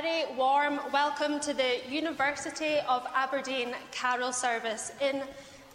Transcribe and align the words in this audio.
Very 0.00 0.32
warm 0.36 0.78
welcome 0.92 1.40
to 1.40 1.52
the 1.52 1.80
University 1.90 2.78
of 2.88 3.04
Aberdeen 3.16 3.74
Carol 3.90 4.32
service 4.32 4.92
in 5.00 5.22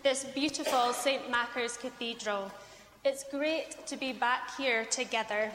this 0.02 0.24
beautiful 0.24 0.94
St 0.94 1.30
Machar's 1.30 1.76
Cathedral. 1.76 2.50
It's 3.04 3.26
great 3.26 3.86
to 3.86 3.98
be 3.98 4.14
back 4.14 4.56
here 4.56 4.86
together. 4.86 5.52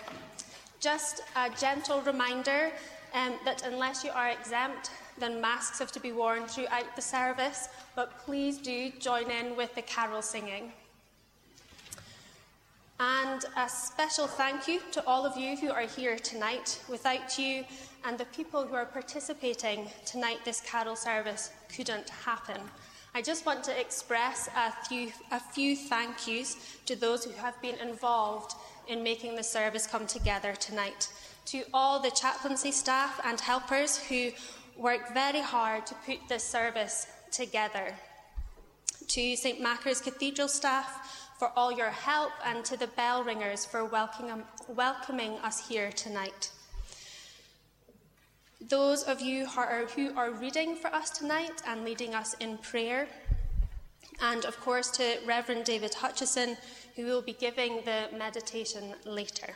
Just 0.81 1.23
a 1.35 1.49
gentle 1.59 2.03
reminder 2.03 2.71
um, 3.15 3.37
that 3.47 3.65
unless 3.65 4.05
you 4.05 4.11
are 4.11 4.29
exempt, 4.29 4.91
then 5.19 5.41
masks 5.41 5.79
have 5.79 5.93
to 5.93 6.01
be 6.01 6.13
worn 6.13 6.45
throughout 6.45 6.95
the 6.95 7.01
service, 7.01 7.71
but 7.97 8.19
please 8.19 8.59
do 8.59 8.91
join 8.99 9.31
in 9.31 9.57
with 9.57 9.75
the 9.77 9.83
carol 9.83 10.21
singing. 10.21 10.73
And 13.01 13.45
a 13.57 13.69
special 13.69 14.27
thank 14.27 14.69
you 14.69 14.81
to 14.91 15.07
all 15.07 15.25
of 15.25 15.39
you 15.39 15.57
who 15.57 15.71
are 15.71 15.87
here 15.87 16.19
tonight. 16.19 16.83
Without 16.89 17.39
you 17.39 17.65
and 18.05 18.19
the 18.19 18.25
people 18.27 18.67
who 18.67 18.75
are 18.75 18.87
participating 18.87 19.89
tonight, 20.07 20.39
this 20.45 20.61
carol 20.61 20.97
service 20.97 21.51
couldn't 21.75 22.09
happen. 22.11 22.61
I 23.15 23.23
just 23.23 23.47
want 23.47 23.65
to 23.65 23.81
express 23.81 24.49
a 24.57 24.73
few, 24.87 25.13
a 25.31 25.41
few 25.41 25.75
thank 25.75 26.27
yous 26.27 26.57
to 26.87 26.95
those 26.95 27.25
who 27.25 27.33
have 27.33 27.61
been 27.61 27.77
involved 27.77 28.55
in 28.87 29.03
making 29.03 29.35
the 29.35 29.43
service 29.43 29.87
come 29.87 30.07
together 30.07 30.55
tonight. 30.55 31.09
To 31.47 31.65
all 31.73 32.01
the 32.01 32.11
chaplaincy 32.11 32.73
staff 32.73 33.21
and 33.25 33.41
helpers 33.41 33.97
who 33.97 34.31
worked 34.77 35.15
very 35.15 35.41
hard 35.41 35.87
to 35.87 35.95
put 36.07 36.19
this 36.29 36.45
service 36.45 37.07
together. 37.31 37.95
To 39.09 39.37
St 39.37 39.61
Machar's 39.61 40.01
Cathedral 40.01 40.49
staff, 40.49 41.29
for 41.39 41.53
all 41.57 41.71
your 41.71 41.91
help 41.91 42.33
and 42.45 42.65
to 42.65 42.77
the 42.77 42.89
bell 42.89 43.23
ringers 43.23 43.65
for 43.65 43.85
welcoming, 43.85 44.43
welcoming 44.69 45.39
us 45.39 45.69
here 45.69 45.93
tonight. 45.93 46.51
Those 48.61 49.05
of 49.05 49.21
you 49.21 49.47
who 49.47 49.61
are, 49.61 49.85
who 49.87 50.17
are 50.17 50.33
reading 50.33 50.75
for 50.75 50.89
us 50.89 51.11
tonight 51.11 51.63
and 51.65 51.85
leading 51.85 52.13
us 52.15 52.35
in 52.35 52.59
prayer, 52.59 53.07
and 54.21 54.45
of 54.45 54.59
course 54.61 54.91
to 54.93 55.19
Reverend 55.25 55.65
David 55.65 55.95
Hutchison, 55.95 56.57
who 56.97 57.05
will 57.05 57.23
be 57.23 57.35
giving 57.35 57.83
the 57.85 58.09
meditation 58.17 58.95
later. 59.05 59.55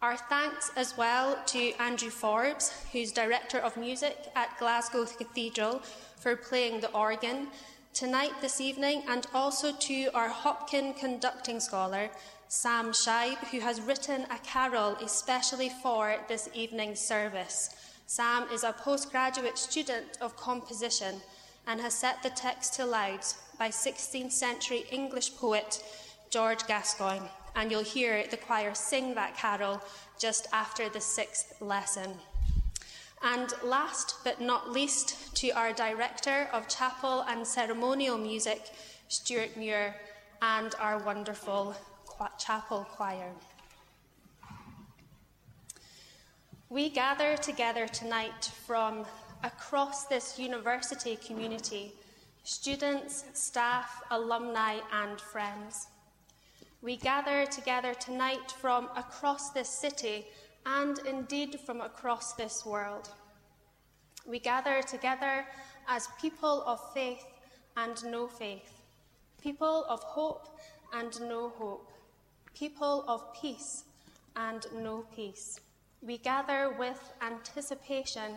Our 0.00 0.16
thanks 0.16 0.72
as 0.76 0.96
well 0.96 1.38
to 1.48 1.72
Andrew 1.74 2.08
Forbes, 2.08 2.72
who's 2.90 3.12
Director 3.12 3.58
of 3.58 3.76
Music 3.76 4.16
at 4.34 4.58
Glasgow 4.58 5.04
Cathedral, 5.04 5.82
for 6.16 6.36
playing 6.36 6.80
the 6.80 6.90
organ 6.92 7.48
tonight, 7.92 8.32
this 8.40 8.62
evening, 8.62 9.02
and 9.08 9.26
also 9.34 9.76
to 9.76 10.08
our 10.14 10.30
Hopkin 10.30 10.96
conducting 10.98 11.60
scholar, 11.60 12.08
Sam 12.48 12.92
Scheib, 12.92 13.36
who 13.50 13.60
has 13.60 13.78
written 13.82 14.22
a 14.30 14.38
carol 14.38 14.96
especially 15.02 15.70
for 15.82 16.16
this 16.28 16.48
evening's 16.54 16.98
service. 16.98 17.74
Sam 18.10 18.48
is 18.52 18.64
a 18.64 18.72
postgraduate 18.72 19.56
student 19.56 20.18
of 20.20 20.36
composition 20.36 21.22
and 21.68 21.80
has 21.80 21.94
set 21.94 22.24
the 22.24 22.30
text 22.30 22.74
to 22.74 22.84
louds 22.84 23.36
by 23.56 23.68
16th 23.68 24.32
century 24.32 24.82
English 24.90 25.36
poet 25.36 25.80
George 26.28 26.66
Gascoigne, 26.66 27.28
and 27.54 27.70
you'll 27.70 27.84
hear 27.84 28.26
the 28.28 28.36
choir 28.36 28.74
sing 28.74 29.14
that 29.14 29.36
carol 29.36 29.80
just 30.18 30.48
after 30.52 30.88
the 30.88 31.00
sixth 31.00 31.54
lesson. 31.60 32.14
And 33.22 33.54
last 33.62 34.16
but 34.24 34.40
not 34.40 34.72
least, 34.72 35.36
to 35.36 35.50
our 35.50 35.72
Director 35.72 36.48
of 36.52 36.66
Chapel 36.66 37.20
and 37.28 37.46
Ceremonial 37.46 38.18
Music, 38.18 38.72
Stuart 39.06 39.56
Muir, 39.56 39.94
and 40.42 40.74
our 40.80 40.98
wonderful 40.98 41.76
Chapel 42.40 42.88
Choir. 42.90 43.30
We 46.72 46.88
gather 46.88 47.36
together 47.36 47.88
tonight 47.88 48.52
from 48.64 49.04
across 49.42 50.04
this 50.04 50.38
university 50.38 51.16
community 51.16 51.92
students, 52.44 53.24
staff, 53.32 54.04
alumni, 54.12 54.78
and 54.92 55.20
friends. 55.20 55.88
We 56.80 56.96
gather 56.96 57.44
together 57.44 57.92
tonight 57.94 58.52
from 58.60 58.88
across 58.96 59.50
this 59.50 59.68
city 59.68 60.26
and 60.64 61.00
indeed 61.00 61.58
from 61.58 61.80
across 61.80 62.34
this 62.34 62.64
world. 62.64 63.08
We 64.24 64.38
gather 64.38 64.80
together 64.80 65.46
as 65.88 66.06
people 66.22 66.62
of 66.68 66.78
faith 66.94 67.26
and 67.76 67.96
no 68.04 68.28
faith, 68.28 68.80
people 69.42 69.86
of 69.88 70.04
hope 70.04 70.46
and 70.92 71.20
no 71.22 71.48
hope, 71.48 71.90
people 72.54 73.04
of 73.08 73.34
peace 73.34 73.86
and 74.36 74.64
no 74.72 75.04
peace. 75.16 75.58
We 76.02 76.18
gather 76.18 76.74
with 76.78 77.12
anticipation 77.20 78.36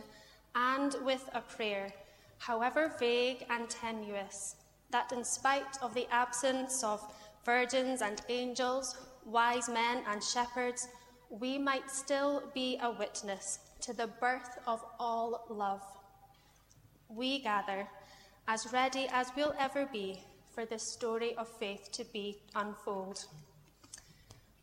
and 0.53 0.95
with 1.03 1.29
a 1.33 1.41
prayer, 1.41 1.93
however 2.37 2.93
vague 2.99 3.45
and 3.49 3.69
tenuous, 3.69 4.55
that 4.91 5.11
in 5.11 5.23
spite 5.23 5.81
of 5.81 5.93
the 5.93 6.07
absence 6.11 6.83
of 6.83 7.01
virgins 7.45 8.01
and 8.01 8.21
angels, 8.27 8.97
wise 9.25 9.69
men 9.69 10.03
and 10.07 10.21
shepherds, 10.21 10.87
we 11.29 11.57
might 11.57 11.89
still 11.89 12.43
be 12.53 12.77
a 12.81 12.91
witness 12.91 13.59
to 13.81 13.93
the 13.93 14.07
birth 14.07 14.59
of 14.67 14.83
all 14.99 15.45
love. 15.49 15.83
We 17.09 17.39
gather 17.39 17.87
as 18.47 18.71
ready 18.73 19.07
as 19.11 19.31
we'll 19.35 19.55
ever 19.57 19.85
be 19.85 20.21
for 20.53 20.65
this 20.65 20.83
story 20.83 21.35
of 21.35 21.47
faith 21.47 21.89
to 21.93 22.03
be 22.05 22.37
unfold. 22.55 23.25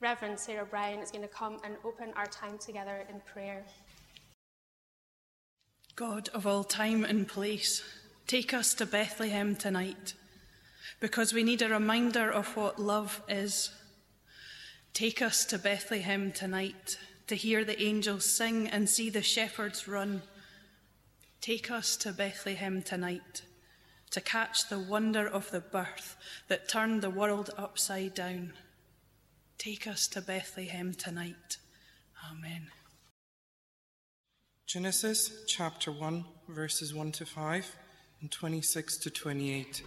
Reverend 0.00 0.40
Sarah 0.40 0.64
Bryan 0.64 1.00
is 1.00 1.10
going 1.10 1.22
to 1.22 1.28
come 1.28 1.58
and 1.62 1.76
open 1.84 2.12
our 2.16 2.26
time 2.26 2.56
together 2.56 3.04
in 3.10 3.20
prayer. 3.20 3.62
God 5.94 6.30
of 6.30 6.46
all 6.46 6.64
time 6.64 7.04
and 7.04 7.28
place, 7.28 7.82
take 8.26 8.54
us 8.54 8.72
to 8.74 8.86
Bethlehem 8.86 9.54
tonight 9.54 10.14
because 11.00 11.34
we 11.34 11.42
need 11.42 11.60
a 11.60 11.68
reminder 11.68 12.30
of 12.30 12.56
what 12.56 12.78
love 12.78 13.20
is. 13.28 13.70
Take 14.94 15.20
us 15.20 15.44
to 15.44 15.58
Bethlehem 15.58 16.32
tonight 16.32 16.96
to 17.26 17.34
hear 17.34 17.62
the 17.62 17.80
angels 17.82 18.24
sing 18.24 18.68
and 18.68 18.88
see 18.88 19.10
the 19.10 19.22
shepherds 19.22 19.86
run. 19.86 20.22
Take 21.42 21.70
us 21.70 21.94
to 21.98 22.12
Bethlehem 22.12 22.80
tonight 22.80 23.42
to 24.12 24.22
catch 24.22 24.70
the 24.70 24.78
wonder 24.78 25.26
of 25.26 25.50
the 25.50 25.60
birth 25.60 26.16
that 26.48 26.70
turned 26.70 27.02
the 27.02 27.10
world 27.10 27.50
upside 27.58 28.14
down. 28.14 28.54
Take 29.60 29.86
us 29.86 30.08
to 30.08 30.22
Bethlehem 30.22 30.94
tonight. 30.94 31.58
Amen. 32.32 32.68
Genesis 34.66 35.44
chapter 35.46 35.92
1, 35.92 36.24
verses 36.48 36.94
1 36.94 37.12
to 37.12 37.26
5 37.26 37.76
and 38.22 38.30
26 38.30 38.96
to 38.96 39.10
28. 39.10 39.82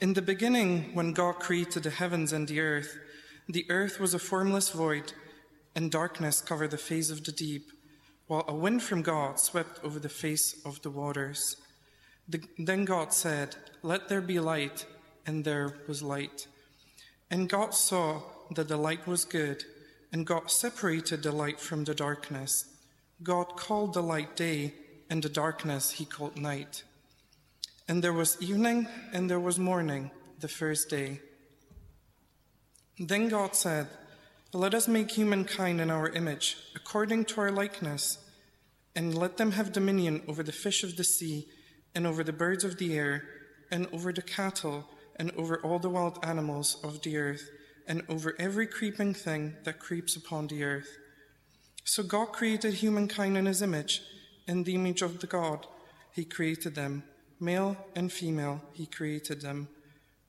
In 0.00 0.14
the 0.14 0.22
beginning, 0.22 0.94
when 0.94 1.12
God 1.12 1.34
created 1.34 1.82
the 1.82 1.90
heavens 1.90 2.32
and 2.32 2.48
the 2.48 2.60
earth, 2.60 2.98
the 3.46 3.66
earth 3.68 4.00
was 4.00 4.14
a 4.14 4.18
formless 4.18 4.70
void, 4.70 5.12
and 5.74 5.90
darkness 5.90 6.40
covered 6.40 6.70
the 6.70 6.78
face 6.78 7.10
of 7.10 7.24
the 7.24 7.32
deep, 7.32 7.70
while 8.26 8.46
a 8.48 8.54
wind 8.54 8.82
from 8.82 9.02
God 9.02 9.38
swept 9.38 9.84
over 9.84 9.98
the 9.98 10.08
face 10.08 10.64
of 10.64 10.80
the 10.80 10.90
waters. 10.90 11.56
The, 12.26 12.40
then 12.56 12.86
God 12.86 13.12
said, 13.12 13.54
Let 13.82 14.08
there 14.08 14.22
be 14.22 14.40
light, 14.40 14.86
and 15.26 15.44
there 15.44 15.74
was 15.86 16.02
light. 16.02 16.46
And 17.30 17.50
God 17.50 17.74
saw 17.74 18.22
that 18.54 18.68
the 18.68 18.76
light 18.76 19.06
was 19.06 19.24
good, 19.24 19.64
and 20.12 20.26
God 20.26 20.50
separated 20.50 21.22
the 21.22 21.32
light 21.32 21.60
from 21.60 21.84
the 21.84 21.94
darkness. 21.94 22.64
God 23.22 23.56
called 23.56 23.94
the 23.94 24.02
light 24.02 24.36
day, 24.36 24.74
and 25.10 25.22
the 25.22 25.28
darkness 25.28 25.92
he 25.92 26.04
called 26.04 26.38
night. 26.38 26.84
And 27.86 28.02
there 28.02 28.12
was 28.12 28.40
evening, 28.40 28.88
and 29.12 29.30
there 29.30 29.40
was 29.40 29.58
morning, 29.58 30.10
the 30.40 30.48
first 30.48 30.88
day. 30.88 31.20
Then 32.98 33.28
God 33.28 33.54
said, 33.54 33.88
Let 34.52 34.74
us 34.74 34.88
make 34.88 35.10
humankind 35.10 35.80
in 35.80 35.90
our 35.90 36.08
image, 36.08 36.56
according 36.74 37.26
to 37.26 37.40
our 37.40 37.50
likeness, 37.50 38.18
and 38.94 39.16
let 39.16 39.36
them 39.36 39.52
have 39.52 39.72
dominion 39.72 40.22
over 40.26 40.42
the 40.42 40.52
fish 40.52 40.82
of 40.82 40.96
the 40.96 41.04
sea, 41.04 41.48
and 41.94 42.06
over 42.06 42.22
the 42.22 42.32
birds 42.32 42.64
of 42.64 42.78
the 42.78 42.96
air, 42.98 43.24
and 43.70 43.86
over 43.92 44.12
the 44.12 44.22
cattle, 44.22 44.88
and 45.16 45.30
over 45.36 45.58
all 45.62 45.78
the 45.78 45.90
wild 45.90 46.18
animals 46.22 46.78
of 46.84 47.02
the 47.02 47.16
earth 47.16 47.50
and 47.88 48.02
over 48.08 48.34
every 48.38 48.66
creeping 48.66 49.14
thing 49.14 49.56
that 49.64 49.80
creeps 49.80 50.14
upon 50.14 50.46
the 50.46 50.62
earth. 50.62 50.98
So 51.84 52.02
God 52.02 52.26
created 52.26 52.74
humankind 52.74 53.38
in 53.38 53.46
his 53.46 53.62
image. 53.62 54.02
In 54.46 54.64
the 54.64 54.74
image 54.74 55.00
of 55.00 55.20
the 55.20 55.26
God, 55.26 55.66
he 56.12 56.24
created 56.24 56.74
them. 56.74 57.02
Male 57.40 57.76
and 57.96 58.12
female, 58.12 58.60
he 58.74 58.84
created 58.84 59.40
them. 59.40 59.68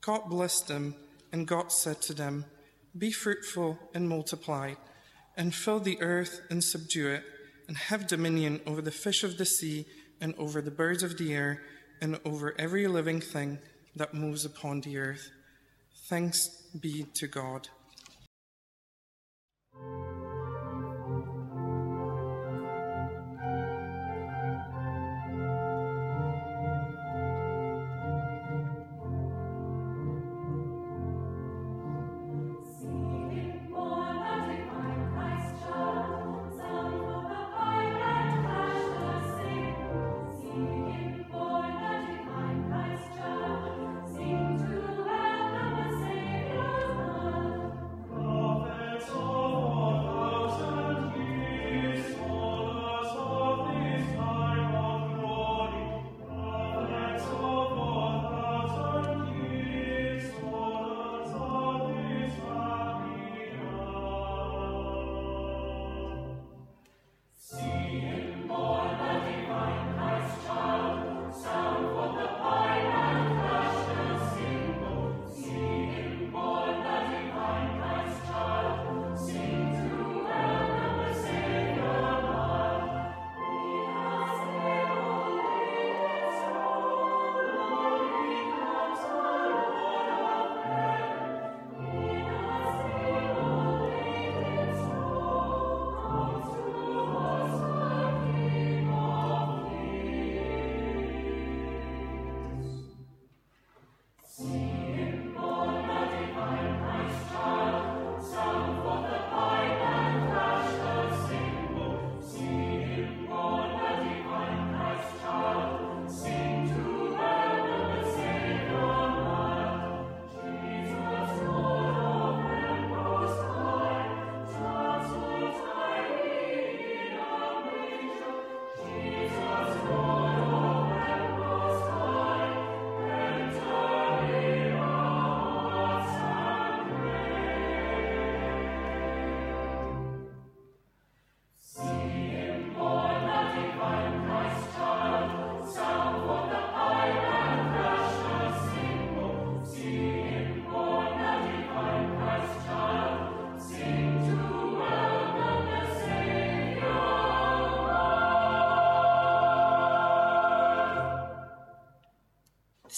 God 0.00 0.30
blessed 0.30 0.68
them, 0.68 0.94
and 1.32 1.46
God 1.46 1.70
said 1.70 2.00
to 2.02 2.14
them, 2.14 2.46
Be 2.96 3.12
fruitful 3.12 3.78
and 3.92 4.08
multiply, 4.08 4.74
and 5.36 5.54
fill 5.54 5.80
the 5.80 6.00
earth 6.00 6.40
and 6.48 6.64
subdue 6.64 7.08
it, 7.08 7.24
and 7.68 7.76
have 7.76 8.06
dominion 8.06 8.60
over 8.66 8.80
the 8.80 8.90
fish 8.90 9.22
of 9.22 9.36
the 9.36 9.44
sea, 9.44 9.84
and 10.20 10.34
over 10.38 10.62
the 10.62 10.70
birds 10.70 11.02
of 11.02 11.18
the 11.18 11.34
air, 11.34 11.62
and 12.00 12.18
over 12.24 12.54
every 12.58 12.86
living 12.86 13.20
thing 13.20 13.58
that 13.96 14.14
moves 14.14 14.44
upon 14.46 14.80
the 14.80 14.96
earth. 14.96 15.30
Thanks 16.08 16.59
be 16.78 17.06
to 17.14 17.26
God. 17.26 17.68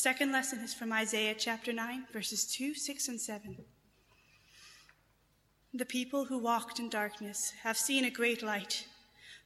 Second 0.03 0.33
lesson 0.33 0.59
is 0.59 0.75
from 0.75 0.93
Isaiah 0.93 1.33
chapter 1.33 1.73
9, 1.73 2.07
verses 2.13 2.45
2, 2.45 2.75
6, 2.75 3.07
and 3.07 3.21
7. 3.21 3.57
The 5.75 5.85
people 5.85 6.25
who 6.25 6.39
walked 6.39 6.81
in 6.81 6.89
darkness 6.89 7.53
have 7.63 7.77
seen 7.77 8.05
a 8.05 8.11
great 8.11 8.43
light. 8.43 8.89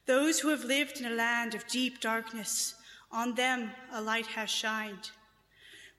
Those 0.07 0.39
who 0.39 0.49
have 0.49 0.63
lived 0.63 0.99
in 0.99 1.05
a 1.05 1.15
land 1.15 1.53
of 1.53 1.67
deep 1.67 2.01
darkness, 2.01 2.73
on 3.11 3.35
them 3.35 3.69
a 3.91 4.01
light 4.01 4.25
has 4.25 4.49
shined. 4.49 5.11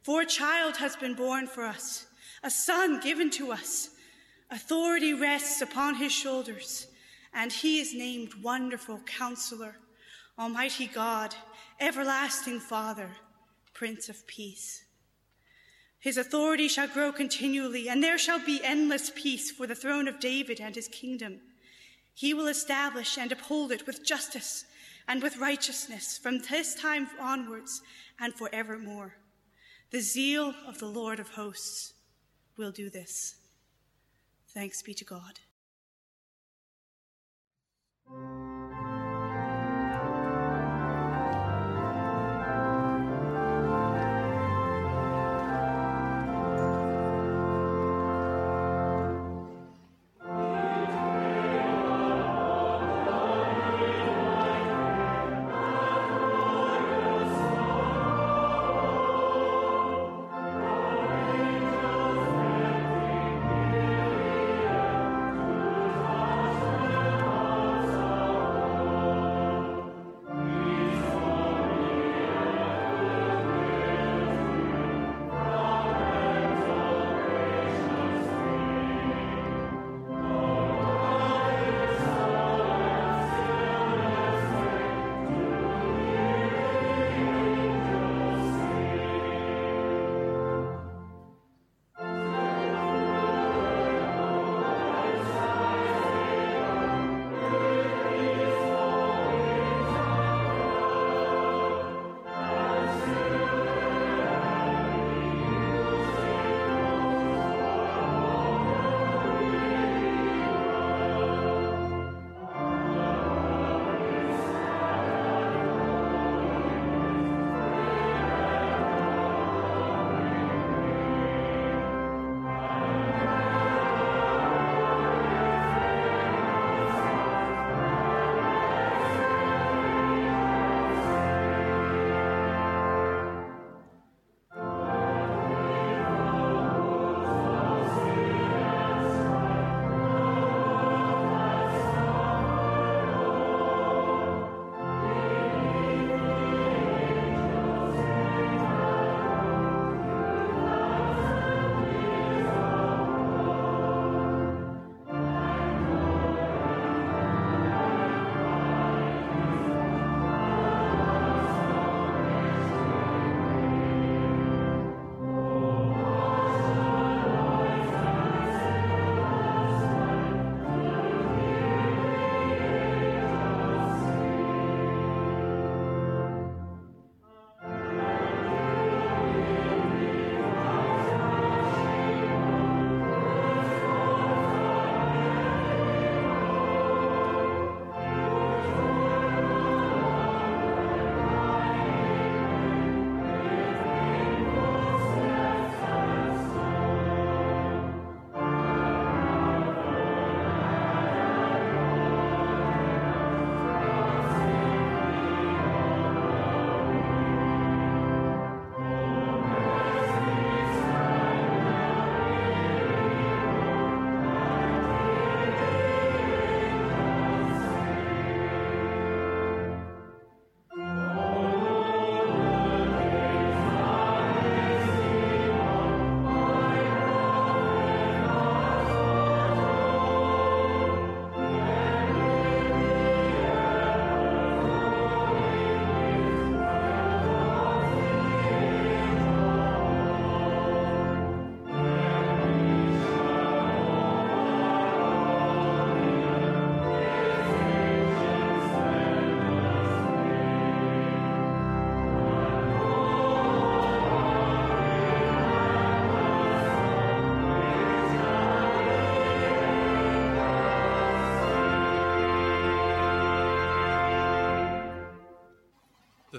For 0.03 0.23
a 0.23 0.27
child 0.27 0.79
has 0.79 0.97
been 0.97 1.15
born 1.15 1.47
for 1.47 1.62
us, 1.62 2.07
a 2.43 2.50
son 2.50 2.99
given 2.99 3.31
to 3.38 3.53
us. 3.53 3.91
Authority 4.50 5.15
rests 5.15 5.62
upon 5.62 5.95
his 5.95 6.11
shoulders, 6.11 6.88
and 7.33 7.53
he 7.53 7.79
is 7.79 7.95
named 7.95 8.35
Wonderful 8.43 8.99
Counselor, 9.07 9.77
Almighty 10.37 10.88
God, 10.88 11.33
Everlasting 11.79 12.59
Father, 12.59 13.11
Prince 13.78 14.08
of 14.08 14.26
Peace. 14.26 14.85
His 16.00 16.16
authority 16.16 16.66
shall 16.66 16.88
grow 16.88 17.12
continually, 17.12 17.88
and 17.88 18.02
there 18.02 18.18
shall 18.18 18.44
be 18.44 18.61
endless 18.64 19.12
peace 19.14 19.52
for 19.52 19.68
the 19.68 19.75
throne 19.76 20.08
of 20.08 20.18
David 20.18 20.61
and 20.61 20.75
his 20.75 20.88
kingdom. 20.88 21.38
He 22.12 22.35
will 22.35 22.49
establish 22.49 23.16
and 23.16 23.30
uphold 23.30 23.70
it 23.70 23.87
with 23.87 24.04
justice 24.04 24.64
and 25.06 25.23
with 25.23 25.37
righteousness 25.37 26.18
from 26.18 26.40
this 26.40 26.75
time 26.75 27.06
onwards 27.20 27.80
and 28.18 28.35
forevermore. 28.35 29.14
The 29.92 30.00
zeal 30.00 30.54
of 30.66 30.80
the 30.80 30.87
Lord 30.87 31.20
of 31.20 31.28
hosts 31.28 31.94
will 32.56 32.73
do 32.73 32.90
this. 32.90 33.37
Thanks 34.49 34.82
be 34.82 34.92
to 34.94 35.04
God. 35.04 35.38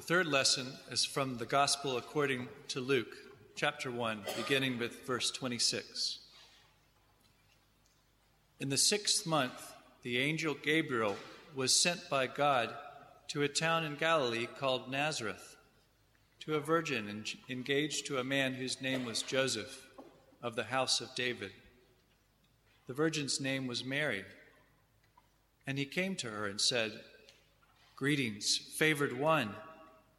Third 0.10 0.26
lesson 0.26 0.66
is 0.90 1.06
from 1.06 1.38
the 1.38 1.46
Gospel 1.46 1.96
according 1.96 2.48
to 2.68 2.80
Luke, 2.80 3.16
chapter 3.56 3.92
1, 3.92 4.24
beginning 4.36 4.80
with 4.80 5.06
verse 5.06 5.30
26. 5.30 6.18
In 8.60 8.70
the 8.70 8.76
sixth 8.76 9.28
month, 9.28 9.72
the 10.02 10.18
angel 10.18 10.56
Gabriel 10.56 11.16
was 11.54 11.80
sent 11.80 12.10
by 12.10 12.26
God 12.26 12.74
to 13.28 13.44
a 13.44 13.48
town 13.48 13.86
in 13.86 13.98
Galilee 13.98 14.48
called 14.48 14.90
Nazareth 14.90 15.58
to 16.40 16.56
a 16.56 16.60
virgin 16.60 17.24
engaged 17.48 18.08
to 18.08 18.18
a 18.18 18.24
man 18.24 18.56
whose 18.56 18.82
name 18.82 19.06
was 19.06 19.22
Joseph 19.22 19.86
of 20.42 20.56
the 20.56 20.64
house 20.64 21.02
of 21.02 21.14
David. 21.14 21.52
The 22.88 22.96
virgin's 22.96 23.40
name 23.40 23.68
was 23.68 23.86
Mary. 23.86 24.26
And 25.68 25.78
he 25.78 25.86
came 25.86 26.16
to 26.16 26.32
her 26.32 26.48
and 26.48 26.60
said, 26.60 27.00
Greetings, 27.96 28.58
favored 28.58 29.20
one, 29.20 29.54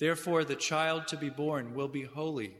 Therefore, 0.00 0.42
the 0.42 0.56
child 0.56 1.06
to 1.08 1.16
be 1.16 1.30
born 1.30 1.74
will 1.74 1.86
be 1.86 2.02
holy. 2.02 2.54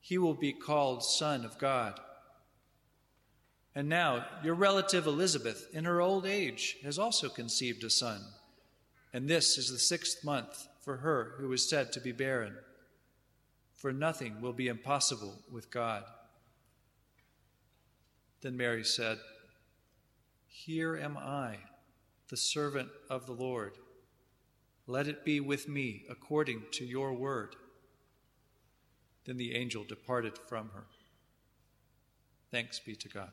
He 0.00 0.16
will 0.16 0.32
be 0.32 0.54
called 0.54 1.04
Son 1.04 1.44
of 1.44 1.58
God. 1.58 2.00
And 3.74 3.90
now, 3.90 4.24
your 4.42 4.54
relative 4.54 5.06
Elizabeth, 5.06 5.68
in 5.74 5.84
her 5.84 6.00
old 6.00 6.24
age, 6.24 6.78
has 6.82 6.98
also 6.98 7.28
conceived 7.28 7.84
a 7.84 7.90
son. 7.90 8.22
And 9.12 9.28
this 9.28 9.58
is 9.58 9.70
the 9.70 9.78
sixth 9.78 10.24
month 10.24 10.66
for 10.80 10.96
her 10.98 11.34
who 11.36 11.52
is 11.52 11.68
said 11.68 11.92
to 11.92 12.00
be 12.00 12.12
barren 12.12 12.56
for 13.76 13.92
nothing 13.92 14.40
will 14.40 14.52
be 14.52 14.68
impossible 14.68 15.34
with 15.52 15.70
God. 15.70 16.02
Then 18.40 18.56
Mary 18.56 18.84
said, 18.84 19.18
Here 20.48 20.96
am 20.96 21.16
I, 21.16 21.58
the 22.28 22.36
servant 22.36 22.88
of 23.10 23.26
the 23.26 23.32
Lord. 23.32 23.74
Let 24.86 25.08
it 25.08 25.24
be 25.24 25.40
with 25.40 25.68
me 25.68 26.04
according 26.08 26.62
to 26.72 26.84
your 26.84 27.12
word. 27.12 27.56
Then 29.24 29.36
the 29.36 29.54
angel 29.56 29.82
departed 29.82 30.38
from 30.38 30.70
her. 30.74 30.84
Thanks 32.50 32.78
be 32.78 32.94
to 32.94 33.08
God. 33.08 33.32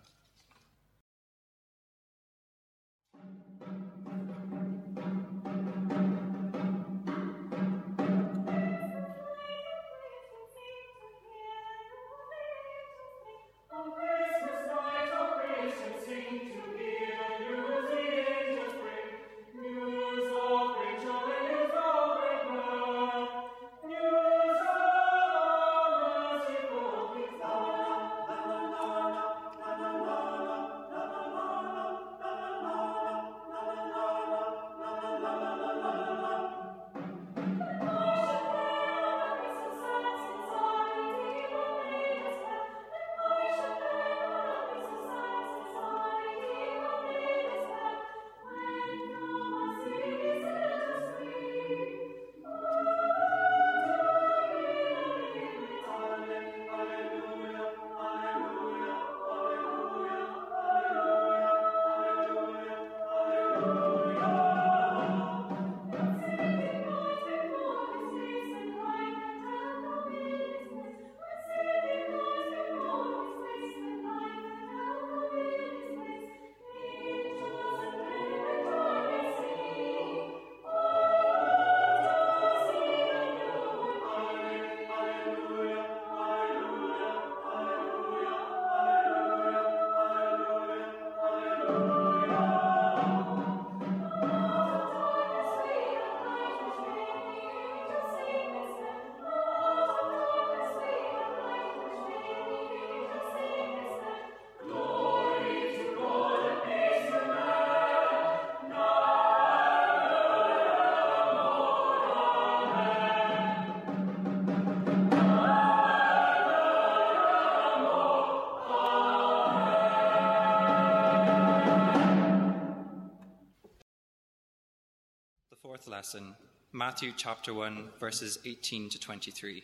Lesson, 126.04 126.36
Matthew 126.74 127.14
chapter 127.16 127.54
1, 127.54 127.92
verses 127.98 128.38
18 128.44 128.90
to 128.90 129.00
23. 129.00 129.64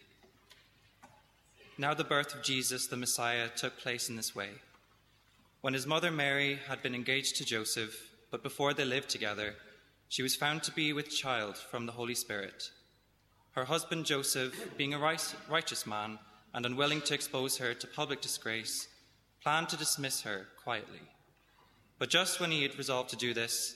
Now, 1.78 1.94
the 1.94 2.06
birth 2.06 2.34
of 2.34 2.44
Jesus, 2.44 2.88
the 2.88 2.96
Messiah, 2.96 3.50
took 3.50 3.78
place 3.78 4.08
in 4.08 4.16
this 4.16 4.34
way. 4.34 4.52
When 5.60 5.74
his 5.74 5.86
mother 5.86 6.12
Mary 6.12 6.58
had 6.70 6.82
been 6.82 6.96
engaged 6.96 7.36
to 7.36 7.44
Joseph, 7.46 7.94
but 8.32 8.42
before 8.42 8.74
they 8.74 8.86
lived 8.86 9.10
together, 9.10 9.56
she 10.08 10.24
was 10.24 10.38
found 10.38 10.64
to 10.64 10.72
be 10.72 10.94
with 10.94 11.10
child 11.10 11.58
from 11.58 11.86
the 11.86 11.92
Holy 11.92 12.16
Spirit. 12.16 12.72
Her 13.52 13.66
husband 13.66 14.06
Joseph, 14.06 14.78
being 14.78 14.94
a 14.94 14.98
righteous 14.98 15.86
man 15.86 16.20
and 16.54 16.66
unwilling 16.66 17.02
to 17.02 17.14
expose 17.14 17.58
her 17.58 17.74
to 17.74 17.86
public 17.86 18.22
disgrace, 18.22 18.88
planned 19.44 19.68
to 19.68 19.76
dismiss 19.76 20.22
her 20.22 20.48
quietly. 20.64 21.02
But 21.98 22.10
just 22.10 22.40
when 22.40 22.52
he 22.52 22.64
had 22.64 22.78
resolved 22.78 23.10
to 23.10 23.18
do 23.18 23.34
this, 23.34 23.76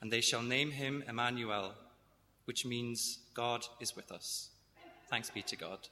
and 0.00 0.12
they 0.12 0.20
shall 0.20 0.42
name 0.42 0.70
him 0.70 1.04
Emmanuel, 1.08 1.74
which 2.44 2.64
means 2.64 3.18
God 3.34 3.66
is 3.80 3.94
with 3.94 4.10
us. 4.10 4.50
Thanks 5.08 5.30
be 5.30 5.42
to 5.42 5.56
God. 5.56 5.88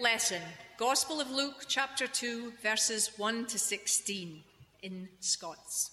Lesson, 0.00 0.42
Gospel 0.76 1.20
of 1.20 1.30
Luke, 1.30 1.64
chapter 1.66 2.06
2, 2.06 2.52
verses 2.62 3.10
1 3.16 3.46
to 3.46 3.58
16, 3.58 4.42
in 4.82 5.08
Scots. 5.18 5.90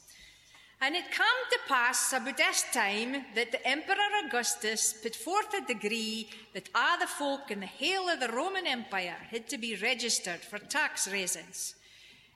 And 0.81 0.95
it 0.95 1.09
came 1.09 1.49
to 1.51 1.59
pass 1.67 2.13
about 2.13 2.37
this 2.37 2.63
time 2.71 3.25
that 3.33 3.51
the 3.51 3.67
Emperor 3.67 3.95
Augustus 4.23 4.93
put 4.93 5.15
forth 5.15 5.53
a 5.53 5.65
decree 5.65 6.29
that 6.53 6.69
all 6.75 6.99
the 6.99 7.07
folk 7.07 7.49
in 7.49 7.61
the 7.61 7.67
whole 7.67 8.09
of 8.09 8.19
the 8.19 8.27
Roman 8.27 8.67
Empire 8.67 9.17
had 9.31 9.47
to 9.49 9.57
be 9.57 9.75
registered 9.75 10.41
for 10.41 10.59
tax 10.59 11.07
raisins. 11.11 11.75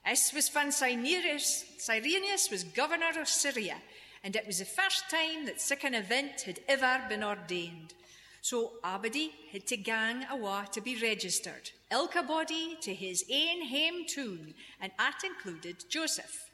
This 0.06 0.34
was 0.34 0.50
when 0.54 0.72
Cyrenius, 0.72 1.66
Cyrenius 1.78 2.50
was 2.50 2.64
governor 2.64 3.20
of 3.20 3.28
Syria, 3.28 3.76
and 4.24 4.36
it 4.36 4.48
was 4.48 4.60
the 4.60 4.66
first 4.66 5.10
time 5.10 5.46
that 5.46 5.62
such 5.62 5.84
an 5.84 5.94
event 5.94 6.42
had 6.42 6.62
ever 6.68 7.02
been 7.08 7.24
ordained. 7.24 7.94
So 8.42 8.74
Abadi 8.84 9.32
had 9.52 9.68
to 9.68 9.78
gang 9.78 10.26
awa 10.32 10.68
to 10.72 10.82
be 10.82 10.96
registered, 11.02 11.72
ilka 11.92 12.24
body 12.24 12.78
to 12.82 12.94
his 12.94 13.26
ain 13.30 13.64
hame 13.66 14.06
tune, 14.06 14.54
and 14.80 14.92
that 14.98 15.22
included 15.26 15.84
Joseph. 15.90 16.50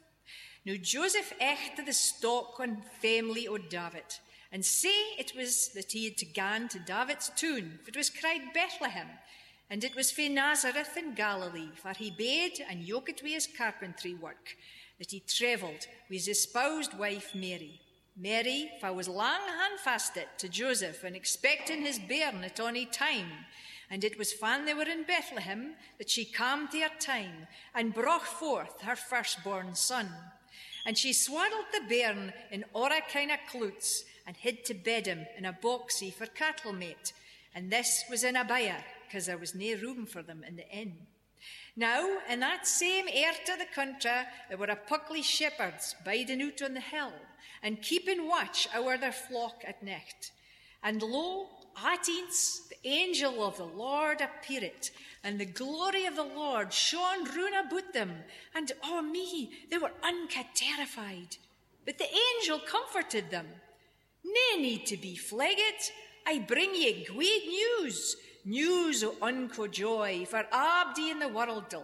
Now 0.64 0.74
Joseph 0.82 1.32
echt 1.40 1.84
the 1.86 1.92
stock 1.92 2.60
family 3.00 3.46
o' 3.46 3.58
David, 3.58 4.18
and 4.50 4.64
say 4.64 4.98
it 5.16 5.32
was 5.36 5.68
that 5.74 5.92
he 5.92 6.06
had 6.06 6.16
to 6.18 6.24
gang 6.24 6.68
to 6.68 6.80
David's 6.80 7.30
tune, 7.36 7.78
for 7.84 7.90
it 7.90 7.96
was 7.96 8.10
cried 8.10 8.52
Bethlehem, 8.52 9.08
and 9.70 9.84
it 9.84 9.94
was 9.94 10.10
fae 10.10 10.26
Nazareth 10.26 10.96
in 10.96 11.14
Galilee, 11.14 11.70
for 11.76 11.92
he 11.92 12.10
bade 12.10 12.64
and 12.68 12.82
yoked 12.82 13.18
wi 13.18 13.34
his 13.34 13.46
carpentry 13.46 14.14
work, 14.14 14.56
that 14.98 15.12
he 15.12 15.20
travelled 15.20 15.86
with 16.10 16.26
his 16.26 16.28
espoused 16.28 16.98
wife 16.98 17.32
Mary. 17.32 17.80
Mary, 18.16 18.70
for 18.80 18.92
was 18.92 19.08
long 19.08 19.40
handfasted 19.40 20.24
to 20.38 20.48
Joseph 20.48 21.04
and 21.04 21.14
expecting 21.14 21.82
his 21.82 21.98
bairn 21.98 22.42
at 22.44 22.58
any 22.58 22.86
time. 22.86 23.30
And 23.90 24.02
it 24.02 24.18
was 24.18 24.34
when 24.40 24.64
they 24.64 24.74
were 24.74 24.82
in 24.82 25.04
Bethlehem 25.04 25.74
that 25.98 26.10
she 26.10 26.24
came 26.24 26.66
to 26.68 26.80
her 26.80 26.90
time 26.98 27.46
and 27.74 27.94
brought 27.94 28.26
forth 28.26 28.80
her 28.80 28.96
firstborn 28.96 29.74
son. 29.74 30.08
And 30.86 30.96
she 30.96 31.12
swaddled 31.12 31.66
the 31.72 31.86
bairn 31.88 32.32
in 32.50 32.64
ora 32.72 33.00
kind 33.12 33.30
of 33.30 33.38
and 34.26 34.36
hid 34.36 34.64
to 34.64 34.74
bed 34.74 35.06
him 35.06 35.26
in 35.36 35.44
a 35.44 35.52
boxy 35.52 36.12
for 36.12 36.26
cattle 36.26 36.72
mate. 36.72 37.12
And 37.54 37.70
this 37.70 38.04
was 38.10 38.24
in 38.24 38.36
a 38.36 38.44
byre, 38.44 38.84
because 39.06 39.26
there 39.26 39.38
was 39.38 39.54
no 39.54 39.74
room 39.74 40.06
for 40.06 40.22
them 40.22 40.42
in 40.46 40.56
the 40.56 40.68
inn. 40.68 40.94
Now, 41.76 42.18
in 42.30 42.40
that 42.40 42.66
same 42.66 43.06
air 43.12 43.32
to 43.44 43.56
the 43.58 43.66
country, 43.74 44.10
there 44.48 44.56
were 44.56 44.66
a 44.66 44.76
puckly 44.76 45.22
shepherds 45.22 45.94
biding 46.04 46.40
out 46.40 46.62
on 46.62 46.72
the 46.72 46.80
hill 46.80 47.12
and 47.62 47.82
keeping 47.82 48.26
watch 48.26 48.66
o'er 48.74 48.96
their 48.96 49.12
flock 49.12 49.62
at 49.66 49.82
night. 49.82 50.30
And 50.82 51.02
lo, 51.02 51.48
at 51.84 52.04
the 52.04 52.88
angel 52.88 53.44
of 53.44 53.58
the 53.58 53.64
Lord 53.64 54.22
appeared, 54.22 54.88
and 55.22 55.38
the 55.38 55.44
glory 55.44 56.06
of 56.06 56.16
the 56.16 56.24
Lord 56.24 56.72
shone 56.72 57.24
round 57.24 57.66
about 57.66 57.92
them, 57.92 58.12
and 58.54 58.72
oh 58.82 59.02
me, 59.02 59.50
they 59.70 59.76
were 59.76 59.92
unca 60.02 60.46
terrified. 60.54 61.36
But 61.84 61.98
the 61.98 62.08
angel 62.38 62.60
comforted 62.60 63.30
them. 63.30 63.46
Nae 64.24 64.60
need 64.60 64.86
to 64.86 64.96
be 64.96 65.16
flagged, 65.16 65.92
I 66.26 66.38
bring 66.38 66.74
ye 66.74 67.04
great 67.04 67.46
news, 67.46 68.16
news 68.46 69.02
o' 69.02 69.16
unco 69.20 69.66
joy 69.66 70.24
for 70.24 70.46
abdi 70.52 71.10
in 71.10 71.18
the 71.18 71.28
world. 71.28 71.74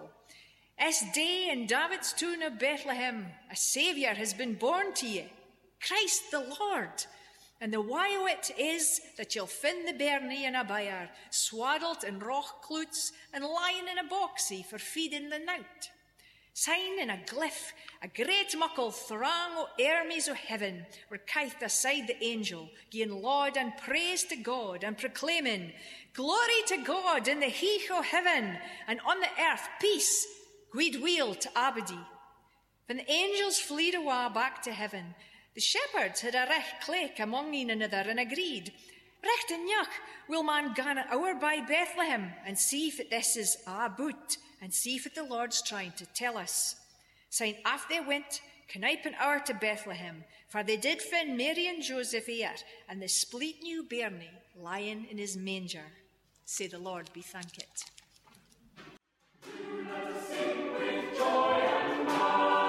Es 0.79 1.05
day 1.12 1.51
in 1.51 1.66
David's 1.66 2.12
town 2.12 2.42
of 2.42 2.59
Bethlehem, 2.59 3.27
a 3.51 3.57
Saviour 3.57 4.14
has 4.14 4.33
been 4.33 4.55
born 4.55 4.94
to 4.94 5.07
ye, 5.07 5.31
Christ 5.87 6.31
the 6.31 6.57
Lord. 6.61 7.05
And 7.61 7.72
the 7.72 7.81
why 7.81 8.16
o' 8.16 8.27
it 8.27 8.51
is 8.59 9.01
that 9.16 9.35
you'll 9.35 9.46
find 9.46 9.87
the 9.87 9.92
bairnie 9.92 10.44
in 10.44 10.55
a 10.55 10.64
byre, 10.64 11.11
swaddled 11.31 12.05
in 12.05 12.18
roch 12.18 12.62
cloots 12.62 13.12
and 13.33 13.44
lying 13.44 13.87
in 13.90 13.98
a 13.98 14.09
boxy 14.09 14.64
for 14.64 14.79
feeding 14.79 15.31
the 15.31 15.38
night. 15.38 15.90
Sign 16.55 17.01
in 17.01 17.09
a 17.09 17.16
glyph, 17.27 17.72
a 18.03 18.09
great 18.09 18.55
muckle 18.59 18.90
throng 18.90 19.53
o' 19.57 19.68
armies 19.83 20.29
o' 20.29 20.35
heaven, 20.35 20.85
were 21.09 21.18
kith 21.18 21.62
aside 21.62 22.07
the 22.07 22.22
angel, 22.22 22.68
giving 22.90 23.22
laud 23.22 23.57
and 23.57 23.77
praise 23.79 24.25
to 24.25 24.37
God, 24.37 24.85
and 24.85 24.98
proclaiming, 24.98 25.72
Glory 26.14 26.62
to 26.66 26.77
God 26.79 27.27
in 27.27 27.40
the 27.40 27.46
heath 27.46 27.88
o' 27.90 28.03
heaven, 28.03 28.59
and 28.87 29.01
on 29.07 29.20
the 29.20 29.42
earth 29.51 29.66
peace, 29.81 30.27
goodwill 30.70 31.35
to 31.35 31.48
Abadi. 31.51 31.98
When 32.87 32.98
the 32.98 33.11
angels 33.11 33.59
fleed 33.59 33.94
awa 33.94 34.31
back 34.35 34.62
to 34.62 34.72
heaven, 34.72 35.14
the 35.55 35.61
shepherds 35.61 36.20
had 36.20 36.35
a 36.35 36.46
recht 36.48 36.83
clake 36.85 37.18
among 37.18 37.55
een 37.55 37.70
another 37.70 38.05
and 38.09 38.20
agreed, 38.20 38.72
Recht 39.22 39.53
and 39.53 39.68
yuck, 39.68 39.88
will 40.29 40.42
man 40.42 40.75
gan 40.75 40.98
hour 40.98 41.35
by 41.35 41.61
Bethlehem 41.61 42.33
and 42.44 42.59
see 42.59 42.88
if 42.88 43.09
this 43.09 43.37
is 43.37 43.57
a 43.66 43.88
boot 43.88 44.37
and 44.61 44.75
see 44.75 44.96
if 44.96 45.14
the 45.14 45.22
Lord's 45.22 45.62
trying 45.62 45.92
to 45.92 46.07
tell 46.07 46.37
us. 46.37 46.75
Saying, 47.31 47.57
off 47.64 47.88
they 47.88 48.01
went, 48.01 48.40
knipe 48.77 49.07
an 49.07 49.14
hour 49.18 49.38
to 49.40 49.55
Bethlehem, 49.55 50.25
for 50.48 50.62
they 50.62 50.77
did 50.77 51.01
find 51.01 51.37
Mary 51.37 51.68
and 51.68 51.83
Joseph 51.83 52.27
here, 52.27 52.53
and 52.88 53.01
the 53.01 53.09
split 53.09 53.62
new 53.62 53.85
bairnie 53.85 54.29
lying 54.57 55.07
in 55.09 55.18
his 55.18 55.37
manger. 55.37 55.87
Say 56.44 56.66
the 56.66 56.78
Lord 56.78 57.11
be 57.12 57.22
thanked. 57.22 57.87
Thank 62.02 62.62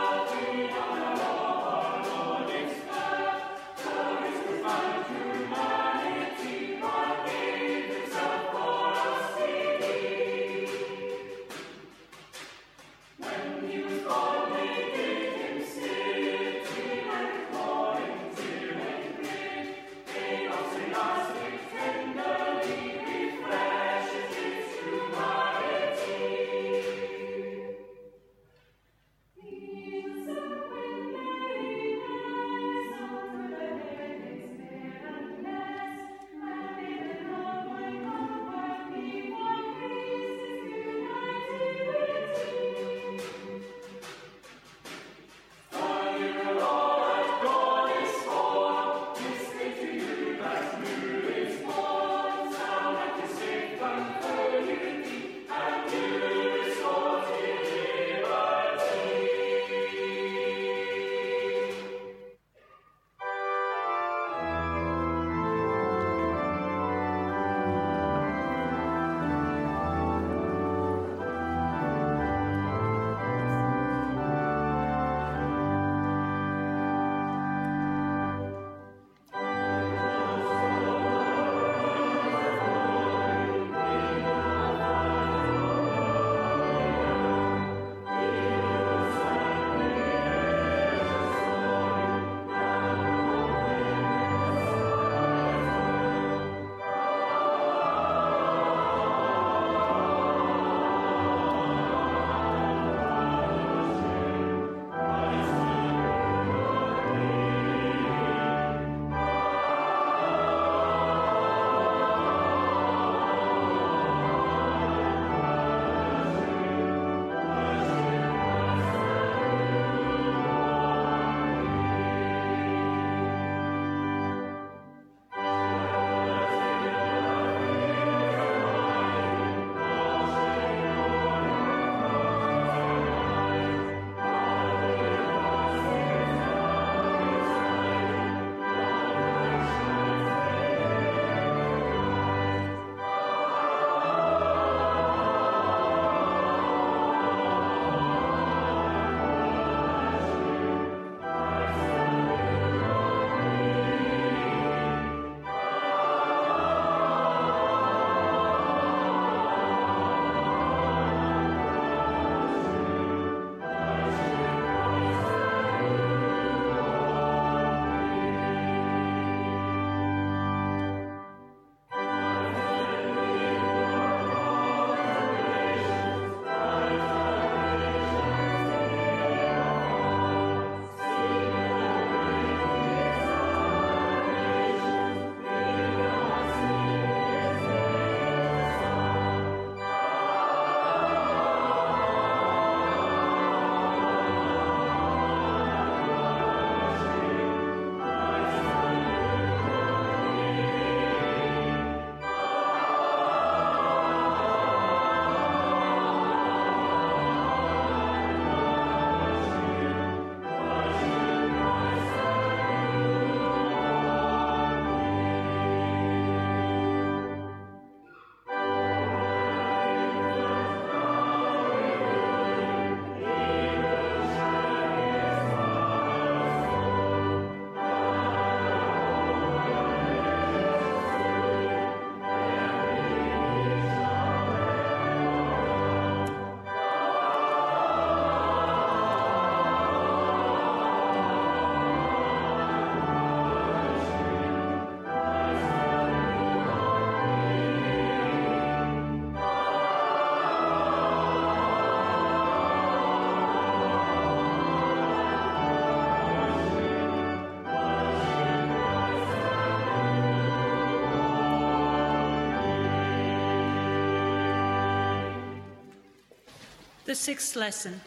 sixth 267.23 267.55
lesson, 267.55 268.01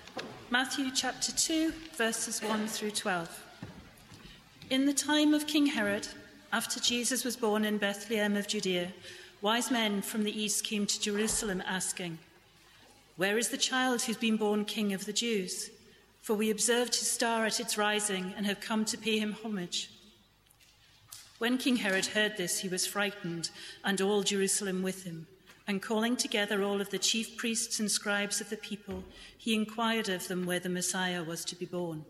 Matthew 0.50 0.90
chapter 0.94 1.32
2, 1.32 1.72
verses 1.96 2.42
1 2.42 2.66
through 2.66 2.90
12. 2.90 3.46
In 4.68 4.84
the 4.84 4.92
time 4.92 5.32
of 5.32 5.46
King 5.46 5.64
Herod, 5.64 6.06
after 6.52 6.78
Jesus 6.80 7.24
was 7.24 7.34
born 7.34 7.64
in 7.64 7.78
Bethlehem 7.78 8.36
of 8.36 8.46
Judea, 8.46 8.92
wise 9.40 9.70
men 9.70 10.02
from 10.02 10.24
the 10.24 10.38
east 10.38 10.64
came 10.64 10.84
to 10.84 11.00
Jerusalem 11.00 11.62
asking, 11.66 12.18
Where 13.16 13.38
is 13.38 13.48
the 13.48 13.56
child 13.56 14.02
who's 14.02 14.18
been 14.18 14.36
born 14.36 14.66
king 14.66 14.92
of 14.92 15.06
the 15.06 15.14
Jews? 15.14 15.70
For 16.20 16.34
we 16.34 16.50
observed 16.50 16.94
his 16.94 17.10
star 17.10 17.46
at 17.46 17.58
its 17.58 17.78
rising 17.78 18.34
and 18.36 18.44
have 18.44 18.60
come 18.60 18.84
to 18.84 18.98
pay 18.98 19.18
him 19.18 19.34
homage. 19.42 19.88
When 21.38 21.56
King 21.56 21.76
Herod 21.76 22.04
heard 22.04 22.36
this, 22.36 22.58
he 22.58 22.68
was 22.68 22.86
frightened, 22.86 23.48
and 23.82 23.98
all 24.02 24.22
Jerusalem 24.22 24.82
with 24.82 25.04
him. 25.04 25.26
And 25.66 25.82
calling 25.82 26.16
together 26.16 26.62
all 26.62 26.80
of 26.80 26.90
the 26.90 26.98
chief 26.98 27.36
priests 27.36 27.80
and 27.80 27.90
scribes 27.90 28.40
of 28.40 28.50
the 28.50 28.56
people, 28.56 29.02
he 29.36 29.54
inquired 29.54 30.08
of 30.08 30.28
them 30.28 30.46
where 30.46 30.60
the 30.60 30.68
Messiah 30.68 31.24
was 31.24 31.44
to 31.46 31.56
be 31.56 31.66
born. 31.66 32.04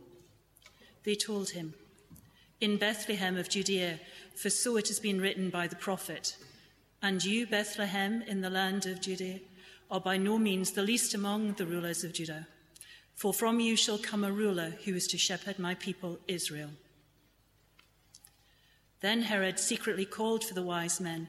They 1.04 1.14
told 1.14 1.50
him, 1.50 1.72
In 2.60 2.76
Bethlehem 2.76 3.38
of 3.38 3.48
Judea, 3.48 4.00
for 4.34 4.50
so 4.50 4.76
it 4.76 4.88
has 4.88 5.00
been 5.00 5.20
written 5.20 5.48
by 5.48 5.66
the 5.68 5.76
prophet. 5.76 6.36
And 7.00 7.24
you, 7.24 7.46
Bethlehem, 7.46 8.22
in 8.22 8.42
the 8.42 8.50
land 8.50 8.84
of 8.84 9.00
Judea, 9.00 9.40
are 9.90 10.00
by 10.00 10.16
no 10.16 10.36
means 10.36 10.72
the 10.72 10.82
least 10.82 11.14
among 11.14 11.54
the 11.54 11.66
rulers 11.66 12.04
of 12.04 12.12
Judah. 12.12 12.46
For 13.14 13.32
from 13.32 13.60
you 13.60 13.76
shall 13.76 13.98
come 13.98 14.24
a 14.24 14.32
ruler 14.32 14.74
who 14.84 14.94
is 14.94 15.06
to 15.08 15.18
shepherd 15.18 15.58
my 15.58 15.74
people 15.74 16.18
Israel. 16.28 16.70
Then 19.00 19.22
Herod 19.22 19.58
secretly 19.58 20.04
called 20.04 20.44
for 20.44 20.54
the 20.54 20.62
wise 20.62 21.00
men 21.00 21.28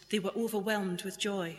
they 0.11 0.19
were 0.19 0.33
overwhelmed 0.35 1.03
with 1.03 1.17
joy. 1.17 1.57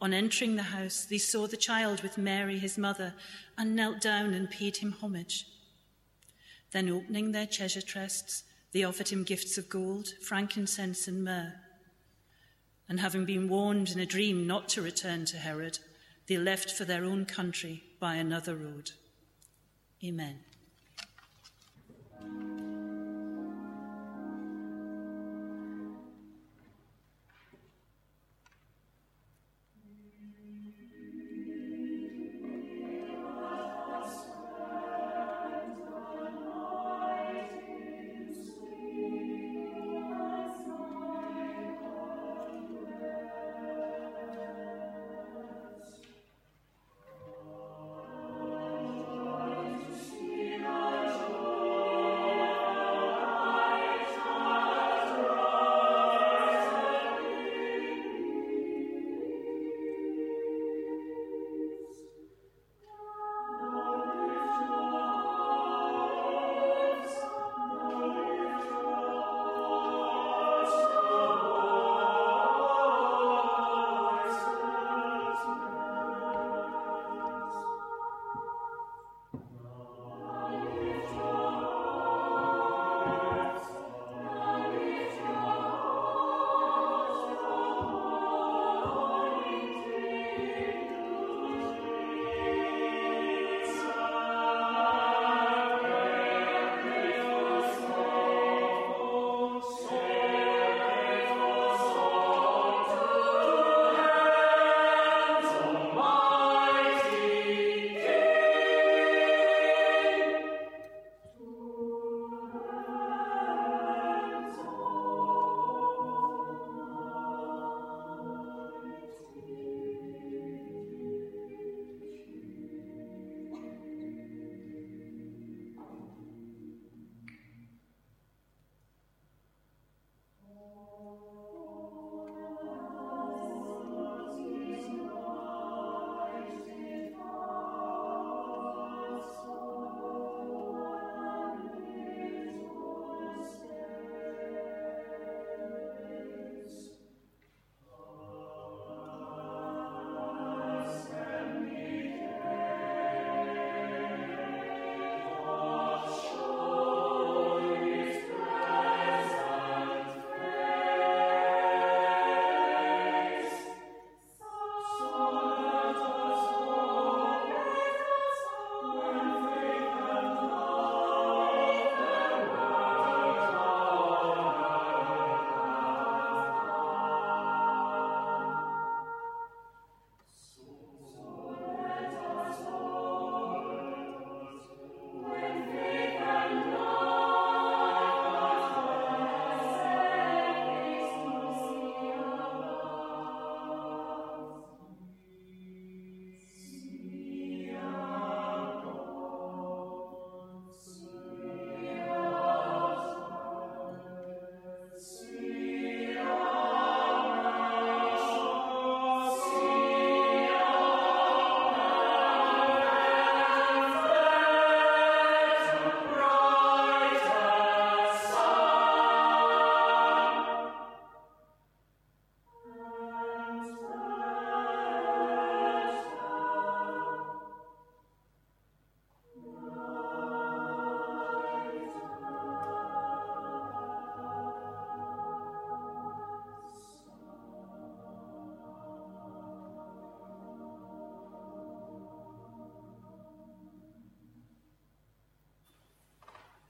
On 0.00 0.12
entering 0.12 0.54
the 0.54 0.62
house, 0.62 1.04
they 1.04 1.18
saw 1.18 1.46
the 1.46 1.56
child 1.56 2.02
with 2.02 2.18
Mary, 2.18 2.58
his 2.58 2.78
mother, 2.78 3.14
and 3.56 3.74
knelt 3.74 4.00
down 4.00 4.32
and 4.32 4.48
paid 4.48 4.76
him 4.76 4.92
homage. 4.92 5.46
Then, 6.70 6.88
opening 6.88 7.32
their 7.32 7.46
treasure 7.46 7.80
chests, 7.80 8.44
they 8.72 8.84
offered 8.84 9.08
him 9.08 9.24
gifts 9.24 9.58
of 9.58 9.68
gold, 9.68 10.08
frankincense, 10.22 11.08
and 11.08 11.24
myrrh. 11.24 11.54
And 12.88 13.00
having 13.00 13.24
been 13.24 13.48
warned 13.48 13.90
in 13.90 13.98
a 13.98 14.06
dream 14.06 14.46
not 14.46 14.68
to 14.70 14.82
return 14.82 15.24
to 15.26 15.38
Herod, 15.38 15.78
they 16.26 16.36
left 16.36 16.70
for 16.70 16.84
their 16.84 17.04
own 17.04 17.24
country 17.24 17.82
by 17.98 18.16
another 18.16 18.54
road. 18.54 18.92
Amen. 20.04 20.38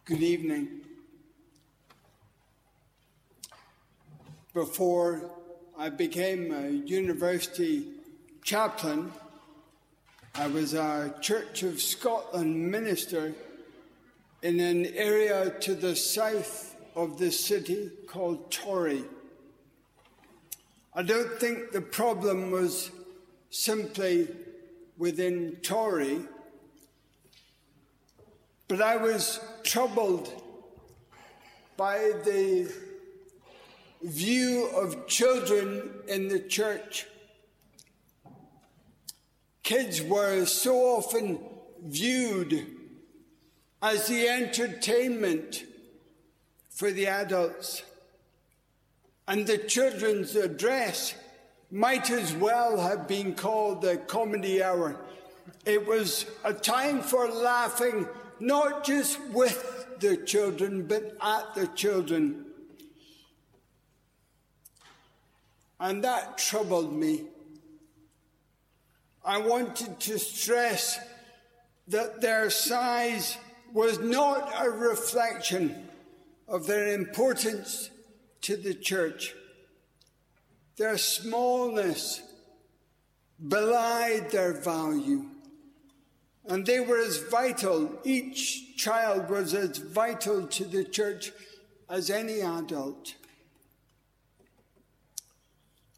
Good 0.09 0.23
evening. 0.23 0.69
Before 4.55 5.31
I 5.77 5.91
became 5.91 6.51
a 6.51 6.71
university 6.71 7.89
chaplain, 8.43 9.13
I 10.35 10.47
was 10.47 10.73
a 10.73 11.15
Church 11.21 11.63
of 11.63 11.83
Scotland 11.83 12.71
minister 12.71 13.35
in 14.41 14.61
an 14.61 14.87
area 14.97 15.51
to 15.61 15.75
the 15.75 15.95
south 15.95 16.75
of 16.97 17.19
the 17.19 17.31
city 17.31 17.91
called 18.07 18.51
Torry. 18.51 19.05
I 20.95 21.03
don't 21.03 21.39
think 21.39 21.73
the 21.73 21.83
problem 21.83 22.51
was 22.51 22.91
simply 23.51 24.29
within 24.97 25.57
Torry, 25.57 26.21
but 28.69 28.81
I 28.81 28.97
was 28.97 29.39
troubled 29.69 30.33
by 31.77 31.99
the 32.25 32.73
view 34.03 34.67
of 34.75 35.07
children 35.07 35.91
in 36.09 36.29
the 36.29 36.41
church. 36.41 37.07
Kids 39.63 40.01
were 40.01 40.47
so 40.47 40.97
often 40.97 41.39
viewed 41.85 42.67
as 43.83 44.09
the 44.09 44.27
entertainment 44.27 45.65
for 46.71 46.91
the 46.91 47.07
adults. 47.07 47.83
And 49.27 49.47
the 49.47 49.59
children's 49.59 50.35
address 50.35 51.15
might 51.71 52.09
as 52.09 52.33
well 52.33 52.81
have 52.81 53.07
been 53.07 53.35
called 53.35 53.83
the 53.83 53.99
comedy 53.99 54.63
hour. 54.63 54.97
It 55.67 55.87
was 55.87 56.25
a 56.43 56.55
time 56.55 57.03
for 57.03 57.29
laughing, 57.29 58.09
not 58.41 58.85
just 58.85 59.21
with 59.31 59.87
the 60.01 60.17
children, 60.17 60.87
but 60.87 61.17
at 61.21 61.55
the 61.55 61.67
children. 61.69 62.45
And 65.81 66.05
that 66.05 66.39
troubled 66.39 66.93
me. 66.93 67.25
I 69.25 69.39
wanted 69.39 70.01
to 70.01 70.19
stress 70.19 70.99
that 71.89 72.21
their 72.21 72.51
size 72.51 73.37
was 73.73 73.99
not 73.99 74.53
a 74.59 74.71
reflection 74.71 75.89
of 76.47 76.67
their 76.67 76.95
importance 76.95 77.91
to 78.43 78.57
the 78.57 78.75
church. 78.75 79.35
Their 80.77 80.97
smallness 80.97 82.23
belied 83.47 84.31
their 84.31 84.53
value. 84.53 85.27
And 86.49 86.65
they 86.65 86.81
were 86.81 86.99
as 86.99 87.19
vital, 87.19 87.99
each 88.05 88.77
child 88.77 89.29
was 89.29 89.53
as 89.53 89.77
vital 89.77 90.47
to 90.47 90.65
the 90.65 90.83
church 90.85 91.31
as 91.91 92.09
any 92.11 92.41
adult. 92.41 93.15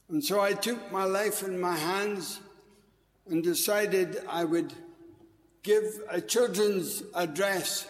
And 0.08 0.24
so 0.24 0.40
I 0.40 0.54
took 0.54 0.90
my 0.90 1.04
life 1.04 1.44
in 1.44 1.60
my 1.60 1.76
hands 1.76 2.40
and 3.28 3.44
decided 3.44 4.24
I 4.28 4.44
would 4.44 4.74
give 5.62 5.84
a 6.10 6.20
children's 6.20 7.04
address 7.14 7.86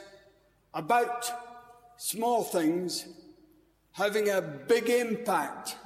about 0.74 1.30
small 1.96 2.44
things 2.44 3.06
having 3.92 4.28
a 4.28 4.42
big 4.42 4.90
impact. 4.90 5.76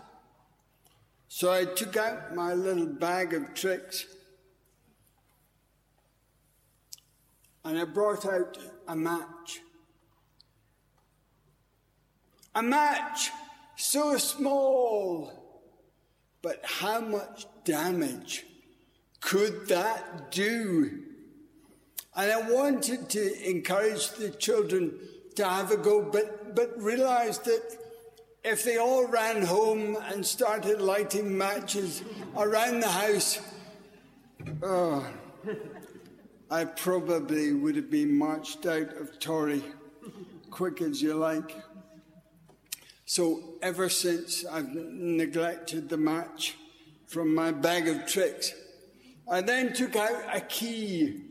So 1.28 1.52
I 1.52 1.64
took 1.66 1.96
out 1.96 2.34
my 2.34 2.54
little 2.54 2.86
bag 2.86 3.32
of 3.32 3.54
tricks 3.54 4.06
and 7.64 7.78
I 7.78 7.84
brought 7.84 8.26
out 8.26 8.58
a 8.86 8.96
match. 8.96 9.60
A 12.54 12.62
match 12.62 13.30
so 13.76 14.16
small 14.16 15.44
but 16.44 16.60
how 16.62 17.00
much 17.00 17.46
damage 17.64 18.44
could 19.22 19.66
that 19.68 20.30
do? 20.30 21.00
And 22.14 22.30
I 22.30 22.50
wanted 22.50 23.08
to 23.08 23.48
encourage 23.48 24.10
the 24.10 24.28
children 24.28 24.92
to 25.36 25.48
have 25.48 25.70
a 25.70 25.78
go, 25.78 26.02
but, 26.02 26.54
but 26.54 26.78
realized 26.78 27.46
that 27.46 27.78
if 28.44 28.62
they 28.62 28.76
all 28.76 29.06
ran 29.06 29.40
home 29.40 29.96
and 30.12 30.24
started 30.24 30.82
lighting 30.82 31.36
matches 31.36 32.02
around 32.36 32.80
the 32.80 32.90
house, 32.90 33.40
oh, 34.62 35.06
I 36.50 36.66
probably 36.66 37.52
would 37.52 37.74
have 37.76 37.90
been 37.90 38.16
marched 38.16 38.66
out 38.66 38.96
of 38.96 39.18
Torry, 39.18 39.62
quick 40.50 40.82
as 40.82 41.00
you 41.00 41.14
like. 41.14 41.56
So 43.06 43.54
ever 43.62 43.88
since 43.88 44.44
I've 44.44 44.68
neglected 44.68 45.88
the 45.88 45.96
match 45.96 46.56
from 47.06 47.34
my 47.34 47.50
bag 47.50 47.88
of 47.88 48.06
tricks, 48.06 48.52
I 49.30 49.40
then 49.40 49.72
took 49.72 49.96
out 49.96 50.22
a 50.32 50.40
key 50.40 51.22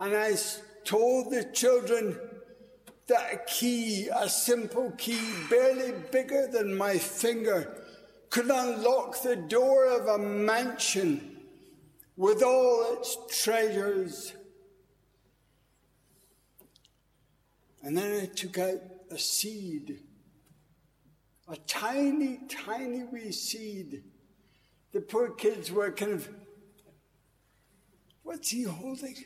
and 0.00 0.16
I 0.16 0.34
told 0.84 1.30
the 1.30 1.44
children 1.52 2.18
that 3.06 3.34
a 3.34 3.38
key, 3.46 4.08
a 4.08 4.30
simple 4.30 4.92
key, 4.92 5.20
barely 5.50 5.92
bigger 6.10 6.46
than 6.46 6.76
my 6.76 6.96
finger, 6.96 7.84
could 8.30 8.48
unlock 8.48 9.22
the 9.22 9.36
door 9.36 9.84
of 9.86 10.06
a 10.06 10.16
mansion 10.16 11.29
with 12.20 12.42
all 12.42 12.98
its 12.98 13.16
treasures. 13.42 14.34
And 17.82 17.96
then 17.96 18.20
I 18.20 18.26
took 18.26 18.58
out 18.58 18.78
a 19.10 19.16
seed, 19.16 20.00
a 21.48 21.56
tiny, 21.66 22.40
tiny 22.46 23.04
wee 23.04 23.32
seed. 23.32 24.04
The 24.92 25.00
poor 25.00 25.30
kids 25.30 25.72
were 25.72 25.90
kind 25.92 26.12
of, 26.12 26.28
what's 28.22 28.50
he 28.50 28.64
holding? 28.64 29.16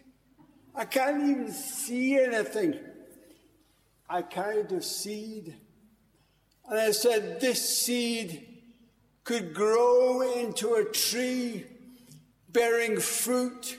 I 0.73 0.85
can't 0.85 1.29
even 1.29 1.51
see 1.51 2.17
anything. 2.17 2.79
I 4.09 4.23
carried 4.23 4.71
a 4.71 4.81
seed 4.81 5.57
and 6.71 6.79
I 6.79 6.93
said, 6.93 7.41
This 7.41 7.77
seed 7.77 8.47
could 9.25 9.53
grow 9.53 10.21
into 10.39 10.75
a 10.75 10.85
tree 10.85 11.67
bearing 12.55 12.99
fruit, 12.99 13.77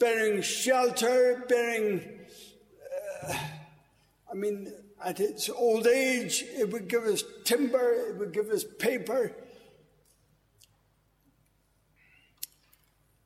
bearing 0.00 0.42
shelter, 0.42 1.44
bearing, 1.48 2.02
uh, 3.28 3.34
I 4.28 4.34
mean, 4.34 4.72
at 5.04 5.20
its 5.20 5.48
old 5.48 5.86
age, 5.86 6.42
it 6.48 6.72
would 6.72 6.88
give 6.88 7.04
us 7.04 7.22
timber, 7.44 8.08
it 8.08 8.16
would 8.16 8.32
give 8.32 8.48
us 8.48 8.64
paper. 8.64 9.30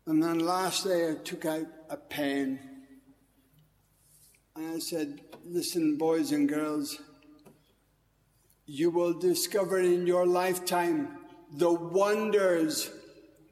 And 0.07 0.22
then 0.22 0.40
last 0.40 0.84
day, 0.84 1.11
I 1.11 1.14
took 1.14 1.46
out 1.46 1.66
a 1.88 1.96
pen 1.96 2.59
and 4.57 4.74
I 4.74 4.78
said, 4.78 5.20
Listen, 5.44 5.96
boys 5.96 6.32
and 6.32 6.48
girls, 6.48 7.01
you 8.66 8.90
will 8.90 9.18
discover 9.18 9.78
in 9.78 10.07
your 10.07 10.26
lifetime 10.26 11.16
the 11.53 11.72
wonders, 11.72 12.90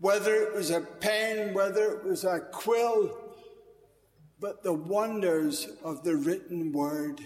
whether 0.00 0.34
it 0.34 0.54
was 0.54 0.70
a 0.70 0.80
pen, 0.80 1.54
whether 1.54 1.92
it 1.92 2.04
was 2.04 2.24
a 2.24 2.40
quill, 2.40 3.16
but 4.40 4.62
the 4.62 4.72
wonders 4.72 5.68
of 5.82 6.04
the 6.04 6.16
written 6.16 6.72
word. 6.72 7.20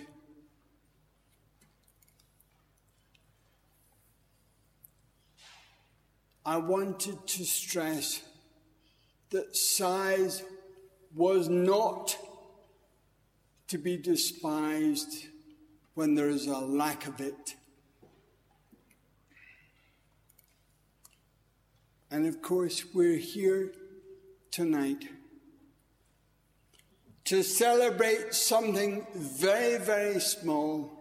I 6.45 6.57
wanted 6.57 7.27
to 7.27 7.45
stress 7.45 8.23
that 9.31 9.57
size 9.57 10.43
was 11.15 11.49
not 11.49 12.17
to 13.69 13.79
be 13.79 13.97
despised 13.97 15.27
when 15.95 16.15
there 16.15 16.29
is 16.29 16.47
a 16.47 16.59
lack 16.59 17.07
of 17.07 17.21
it. 17.21 17.55
And 22.13 22.27
of 22.27 22.43
course, 22.43 22.85
we're 22.93 23.17
here 23.17 23.73
tonight 24.51 25.09
to 27.25 27.43
celebrate 27.43 28.35
something 28.35 29.07
very, 29.15 29.79
very 29.79 30.21
small 30.21 30.93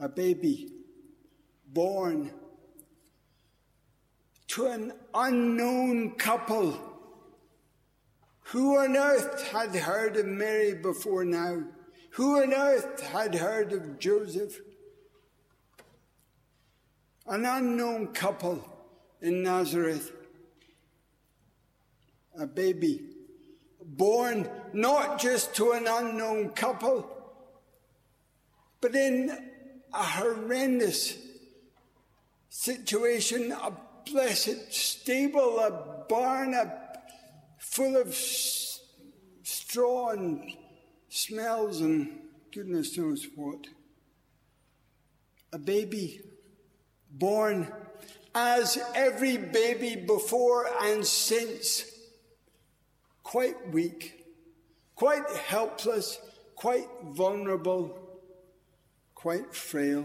a 0.00 0.08
baby 0.08 0.72
born 1.74 2.30
to 4.48 4.66
an 4.68 4.94
unknown 5.12 6.12
couple. 6.12 6.74
Who 8.44 8.78
on 8.78 8.96
earth 8.96 9.46
had 9.48 9.74
heard 9.74 10.16
of 10.16 10.24
Mary 10.24 10.72
before 10.72 11.26
now? 11.26 11.64
Who 12.12 12.40
on 12.40 12.54
earth 12.54 13.02
had 13.02 13.34
heard 13.34 13.74
of 13.74 13.98
Joseph? 13.98 14.58
An 17.28 17.44
unknown 17.44 18.08
couple 18.08 18.64
in 19.20 19.42
Nazareth. 19.42 20.12
A 22.38 22.46
baby 22.46 23.00
born 23.82 24.48
not 24.72 25.18
just 25.18 25.54
to 25.56 25.72
an 25.72 25.86
unknown 25.88 26.50
couple, 26.50 27.08
but 28.80 28.94
in 28.94 29.30
a 29.92 30.02
horrendous 30.02 31.16
situation, 32.48 33.52
a 33.52 33.72
blessed 34.10 34.72
stable, 34.72 35.58
a 35.58 36.04
barn 36.08 36.54
a, 36.54 36.72
full 37.58 37.96
of 37.96 38.08
s- 38.08 38.80
straw 39.42 40.10
and 40.10 40.52
smells 41.08 41.80
and 41.80 42.20
goodness 42.52 42.96
knows 42.96 43.26
what. 43.34 43.66
A 45.52 45.58
baby 45.58 46.20
born 47.10 47.72
as 48.34 48.78
every 48.94 49.38
baby 49.38 49.96
before 49.96 50.68
and 50.82 51.04
since, 51.04 51.90
quite 53.22 53.70
weak, 53.70 54.24
quite 54.94 55.28
helpless, 55.46 56.20
quite 56.54 56.86
vulnerable, 57.02 57.98
quite 59.14 59.54
frail. 59.54 60.04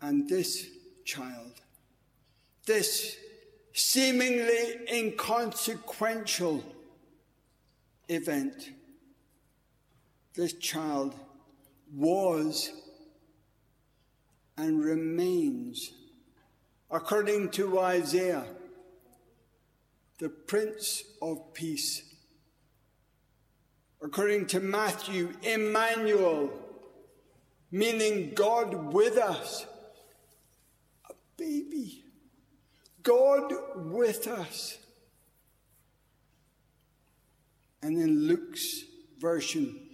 And 0.00 0.28
this 0.28 0.66
child, 1.04 1.52
this 2.66 3.16
seemingly 3.72 4.80
inconsequential 4.92 6.64
event, 8.08 8.70
this 10.34 10.52
child 10.54 11.14
was 11.92 12.70
and 14.56 14.84
remains, 14.84 15.92
according 16.90 17.50
to 17.50 17.78
Isaiah, 17.78 18.44
the 20.18 20.28
Prince 20.28 21.04
of 21.22 21.54
Peace. 21.54 22.02
According 24.02 24.46
to 24.46 24.60
Matthew, 24.60 25.32
Emmanuel, 25.42 26.50
meaning 27.70 28.32
God 28.34 28.92
with 28.92 29.16
us, 29.16 29.66
a 31.08 31.14
baby, 31.36 32.04
God 33.02 33.52
with 33.76 34.26
us. 34.26 34.78
And 37.82 37.96
in 37.96 38.26
Luke's 38.26 38.82
version, 39.18 39.87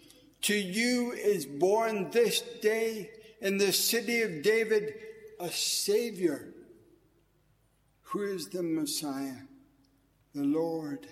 to 0.44 0.54
you 0.54 1.12
is 1.12 1.46
born 1.46 2.10
this 2.10 2.42
day 2.60 3.10
in 3.40 3.56
the 3.56 3.72
city 3.72 4.20
of 4.20 4.42
David 4.42 4.92
a 5.40 5.48
Savior 5.48 6.52
who 8.02 8.22
is 8.24 8.50
the 8.50 8.62
Messiah, 8.62 9.38
the 10.34 10.44
Lord. 10.44 11.06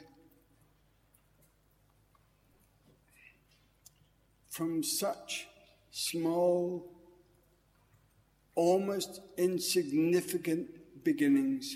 From 4.50 4.82
such 4.82 5.48
small, 5.90 6.92
almost 8.54 9.22
insignificant 9.38 11.04
beginnings, 11.04 11.74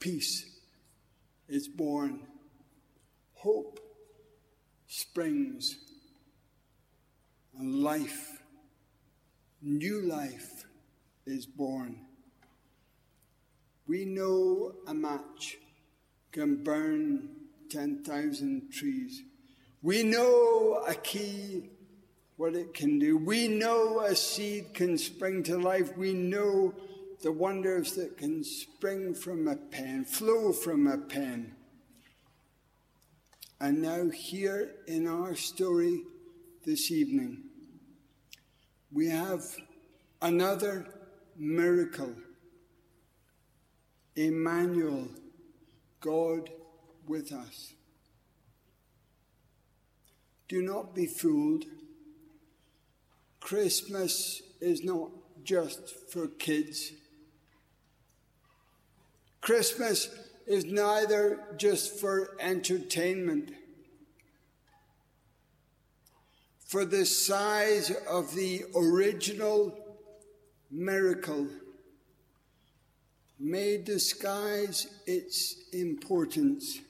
peace 0.00 0.46
is 1.46 1.68
born, 1.68 2.20
hope 3.34 3.85
springs, 4.86 5.76
and 7.58 7.82
life, 7.82 8.42
new 9.62 10.00
life, 10.02 10.64
is 11.26 11.46
born. 11.46 11.98
We 13.88 14.04
know 14.04 14.74
a 14.86 14.94
match 14.94 15.58
can 16.32 16.62
burn 16.62 17.30
10,000 17.70 18.70
trees. 18.70 19.22
We 19.82 20.02
know 20.02 20.84
a 20.86 20.94
key, 20.94 21.70
what 22.36 22.54
it 22.54 22.74
can 22.74 22.98
do. 22.98 23.16
We 23.16 23.48
know 23.48 24.00
a 24.00 24.14
seed 24.14 24.74
can 24.74 24.98
spring 24.98 25.42
to 25.44 25.56
life. 25.56 25.96
We 25.96 26.12
know 26.12 26.74
the 27.22 27.32
wonders 27.32 27.94
that 27.94 28.18
can 28.18 28.44
spring 28.44 29.14
from 29.14 29.48
a 29.48 29.56
pen, 29.56 30.04
flow 30.04 30.52
from 30.52 30.86
a 30.86 30.98
pen. 30.98 31.55
And 33.60 33.80
now, 33.80 34.10
here 34.10 34.72
in 34.86 35.06
our 35.06 35.34
story 35.34 36.02
this 36.64 36.90
evening, 36.90 37.44
we 38.92 39.08
have 39.08 39.42
another 40.20 40.86
miracle 41.36 42.14
Emmanuel, 44.14 45.08
God 46.00 46.48
with 47.06 47.32
us. 47.32 47.74
Do 50.48 50.62
not 50.62 50.94
be 50.94 51.06
fooled. 51.06 51.64
Christmas 53.40 54.42
is 54.60 54.82
not 54.82 55.10
just 55.44 56.10
for 56.10 56.28
kids. 56.28 56.92
Christmas 59.40 60.08
is 60.46 60.64
neither 60.64 61.40
just 61.56 61.98
for 61.98 62.36
entertainment. 62.40 63.52
For 66.66 66.84
the 66.84 67.04
size 67.04 67.90
of 68.08 68.34
the 68.34 68.64
original 68.74 69.76
miracle 70.70 71.48
may 73.38 73.76
disguise 73.76 74.86
its 75.06 75.56
importance. 75.72 76.80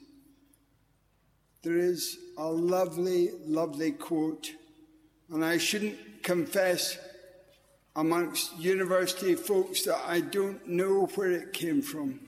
There 1.63 1.77
is 1.77 2.17
a 2.37 2.47
lovely, 2.47 3.31
lovely 3.45 3.91
quote, 3.91 4.51
and 5.31 5.43
I 5.43 5.57
shouldn't 5.57 6.23
confess 6.23 6.97
amongst 7.95 8.57
university 8.57 9.35
folks 9.35 9.83
that 9.83 10.01
I 10.05 10.21
don't 10.21 10.67
know 10.67 11.07
where 11.15 11.31
it 11.31 11.53
came 11.53 11.81
from. 11.81 12.26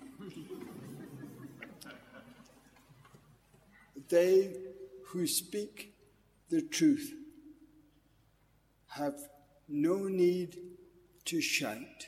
They 4.10 4.56
who 5.08 5.26
speak 5.26 5.94
the 6.50 6.62
truth 6.62 7.14
have 8.88 9.16
no 9.68 10.08
need 10.08 10.58
to 11.26 11.40
shout. 11.42 12.08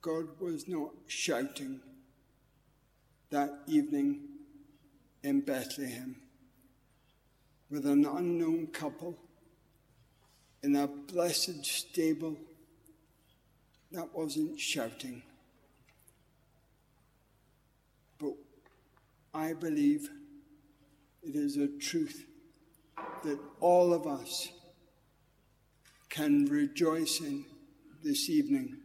God 0.00 0.26
was 0.40 0.68
not 0.68 0.90
shouting 1.06 1.80
that 3.30 3.50
evening 3.66 4.20
in 5.22 5.40
Bethlehem 5.40 6.16
with 7.70 7.86
an 7.86 8.04
unknown 8.06 8.68
couple 8.68 9.16
in 10.62 10.76
a 10.76 10.86
blessed 10.86 11.64
stable. 11.64 12.36
That 13.92 14.14
wasn't 14.14 14.60
shouting. 14.60 15.22
But 18.18 18.34
I 19.34 19.52
believe 19.52 20.08
it 21.22 21.36
is 21.36 21.56
a 21.56 21.68
truth 21.68 22.26
that 23.24 23.38
all 23.60 23.92
of 23.92 24.06
us 24.06 24.48
can 26.08 26.46
rejoice 26.46 27.20
in 27.20 27.44
this 28.02 28.30
evening. 28.30 28.78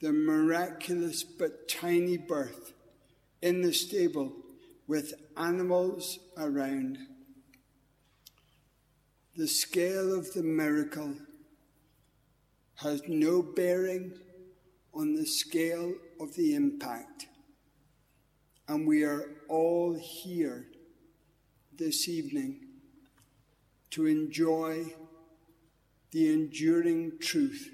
The 0.00 0.12
miraculous 0.12 1.24
but 1.24 1.68
tiny 1.68 2.16
birth 2.16 2.72
in 3.42 3.62
the 3.62 3.72
stable 3.72 4.32
with 4.86 5.14
animals 5.36 6.18
around. 6.36 6.98
The 9.36 9.48
scale 9.48 10.16
of 10.16 10.32
the 10.32 10.42
miracle 10.42 11.14
has 12.76 13.02
no 13.08 13.42
bearing 13.42 14.12
on 14.94 15.14
the 15.14 15.26
scale 15.26 15.94
of 16.20 16.34
the 16.34 16.54
impact. 16.54 17.26
And 18.68 18.86
we 18.86 19.02
are 19.02 19.24
all 19.48 19.94
here 19.94 20.66
this 21.74 22.06
evening 22.06 22.66
to 23.92 24.04
enjoy 24.04 24.84
the 26.10 26.30
enduring 26.30 27.18
truth. 27.18 27.70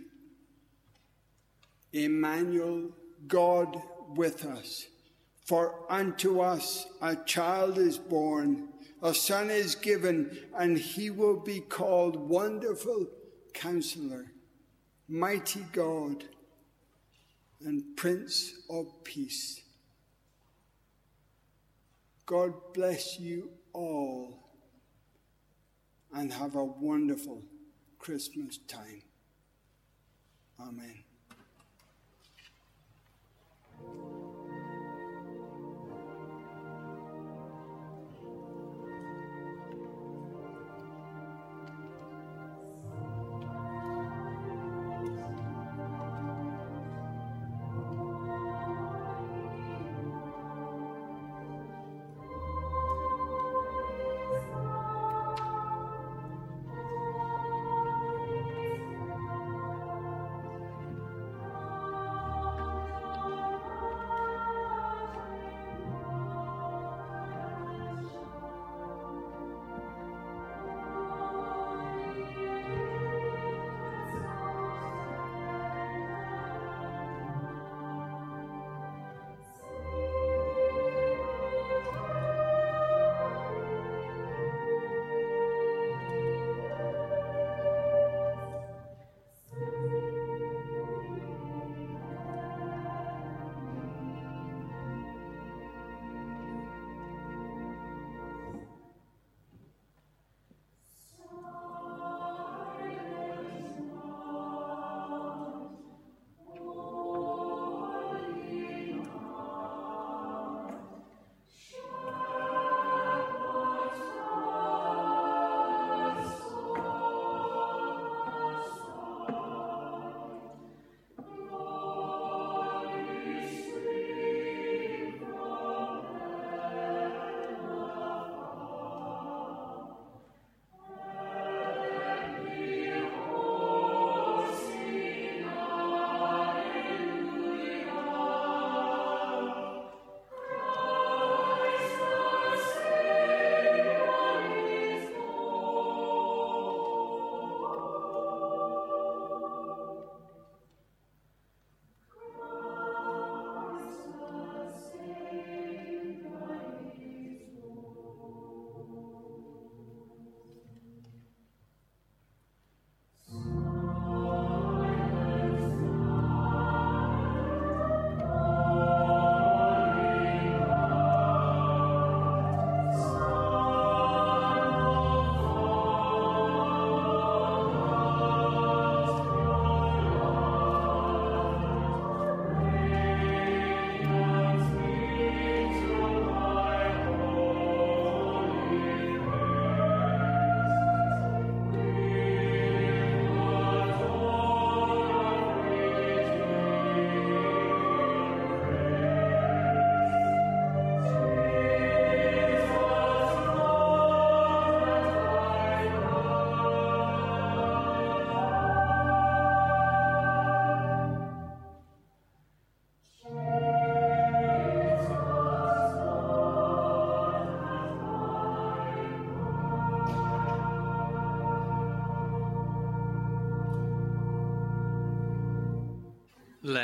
Emmanuel, 1.93 2.91
God 3.27 3.83
with 4.15 4.45
us. 4.45 4.87
For 5.45 5.75
unto 5.91 6.41
us 6.41 6.87
a 7.03 7.17
child 7.17 7.77
is 7.77 7.99
born, 7.99 8.69
a 9.03 9.13
son 9.13 9.51
is 9.51 9.75
given, 9.75 10.39
and 10.57 10.79
he 10.79 11.11
will 11.11 11.41
be 11.41 11.59
called 11.59 12.17
Wonderful 12.17 13.09
Counselor, 13.53 14.27
Mighty 15.09 15.67
God, 15.73 16.25
and 17.65 17.97
Prince 17.97 18.55
of 18.71 19.03
Peace. 19.03 19.64
God 22.27 22.55
bless 22.73 23.19
you 23.19 23.51
all 23.73 24.49
and 26.13 26.33
have 26.33 26.55
a 26.55 26.65
wonderful 26.65 27.43
Christmas 27.99 28.59
time. 28.59 29.03
Amen. 30.61 31.05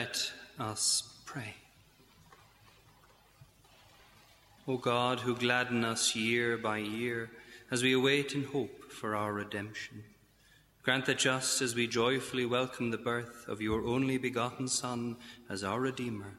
Let 0.01 0.33
us 0.59 1.03
pray. 1.27 1.57
O 4.67 4.79
God, 4.79 5.21
who 5.21 5.37
gladden 5.37 5.85
us 5.85 6.17
year 6.17 6.57
by 6.57 6.79
year 6.79 7.29
as 7.71 7.83
we 7.83 7.93
await 7.93 8.33
in 8.33 8.45
hope 8.45 8.91
for 8.91 9.15
our 9.15 9.35
redemption, 9.35 10.05
grant 10.83 11.05
that 11.05 11.19
just 11.19 11.61
as 11.61 11.75
we 11.75 11.87
joyfully 11.87 12.47
welcome 12.47 12.91
the 12.91 12.97
birth 12.97 13.47
of 13.47 13.61
your 13.61 13.85
only 13.85 14.17
begotten 14.17 14.69
Son 14.69 15.19
as 15.51 15.63
our 15.63 15.81
Redeemer, 15.81 16.33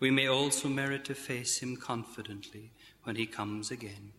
we 0.00 0.10
may 0.10 0.26
also 0.26 0.68
merit 0.68 1.04
to 1.04 1.14
face 1.14 1.58
him 1.58 1.76
confidently 1.76 2.72
when 3.04 3.14
he 3.14 3.26
comes 3.26 3.70
again, 3.70 4.10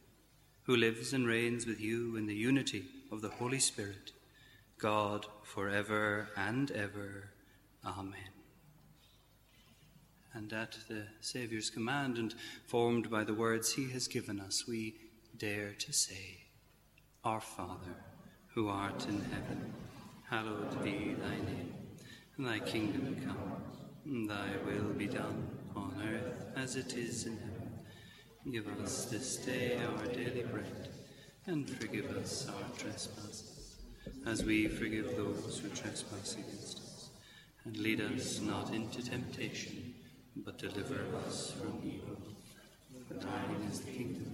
who 0.63 0.77
lives 0.77 1.11
and 1.11 1.27
reigns 1.27 1.65
with 1.65 1.81
you 1.81 2.15
in 2.15 2.27
the 2.27 2.33
unity 2.33 2.85
of 3.11 3.21
the 3.21 3.35
Holy 3.39 3.59
Spirit, 3.59 4.13
God 4.77 5.25
for 5.43 5.67
ever 5.67 6.29
and 6.37 6.71
ever. 6.71 7.31
Amen 7.85 8.38
and 10.33 10.51
at 10.53 10.77
the 10.87 11.03
Saviour's 11.21 11.69
command, 11.69 12.17
and 12.17 12.35
formed 12.67 13.09
by 13.09 13.23
the 13.23 13.33
words 13.33 13.73
he 13.73 13.89
has 13.91 14.07
given 14.07 14.39
us, 14.39 14.67
we 14.67 14.95
dare 15.37 15.73
to 15.79 15.93
say, 15.93 16.45
Our 17.23 17.41
Father, 17.41 17.95
who 18.53 18.67
art 18.67 19.05
in 19.07 19.21
heaven, 19.21 19.73
hallowed 20.29 20.83
be 20.83 21.15
thy 21.19 21.35
name. 21.35 21.73
Thy 22.37 22.59
kingdom 22.59 23.17
come, 23.25 24.27
thy 24.27 24.49
will 24.65 24.93
be 24.93 25.07
done 25.07 25.49
on 25.75 25.93
earth 26.07 26.45
as 26.55 26.75
it 26.75 26.93
is 26.93 27.25
in 27.25 27.37
heaven. 27.37 27.69
Give 28.51 28.67
us 28.81 29.05
this 29.05 29.37
day 29.37 29.79
our 29.83 30.05
daily 30.05 30.43
bread, 30.43 30.89
and 31.45 31.69
forgive 31.69 32.09
us 32.15 32.47
our 32.47 32.77
trespasses, 32.77 33.77
as 34.25 34.43
we 34.43 34.67
forgive 34.67 35.17
those 35.17 35.59
who 35.59 35.69
trespass 35.69 36.35
against 36.35 36.79
us. 36.79 37.09
And 37.65 37.75
lead 37.77 37.99
us 37.99 38.39
not 38.39 38.73
into 38.73 39.03
temptation 39.03 39.88
but 40.35 40.57
deliver 40.57 41.05
us 41.25 41.51
from 41.51 41.81
evil. 41.83 42.17
For 43.07 43.13
thine 43.15 43.67
is 43.69 43.81
the 43.81 43.91
kingdom, 43.91 44.28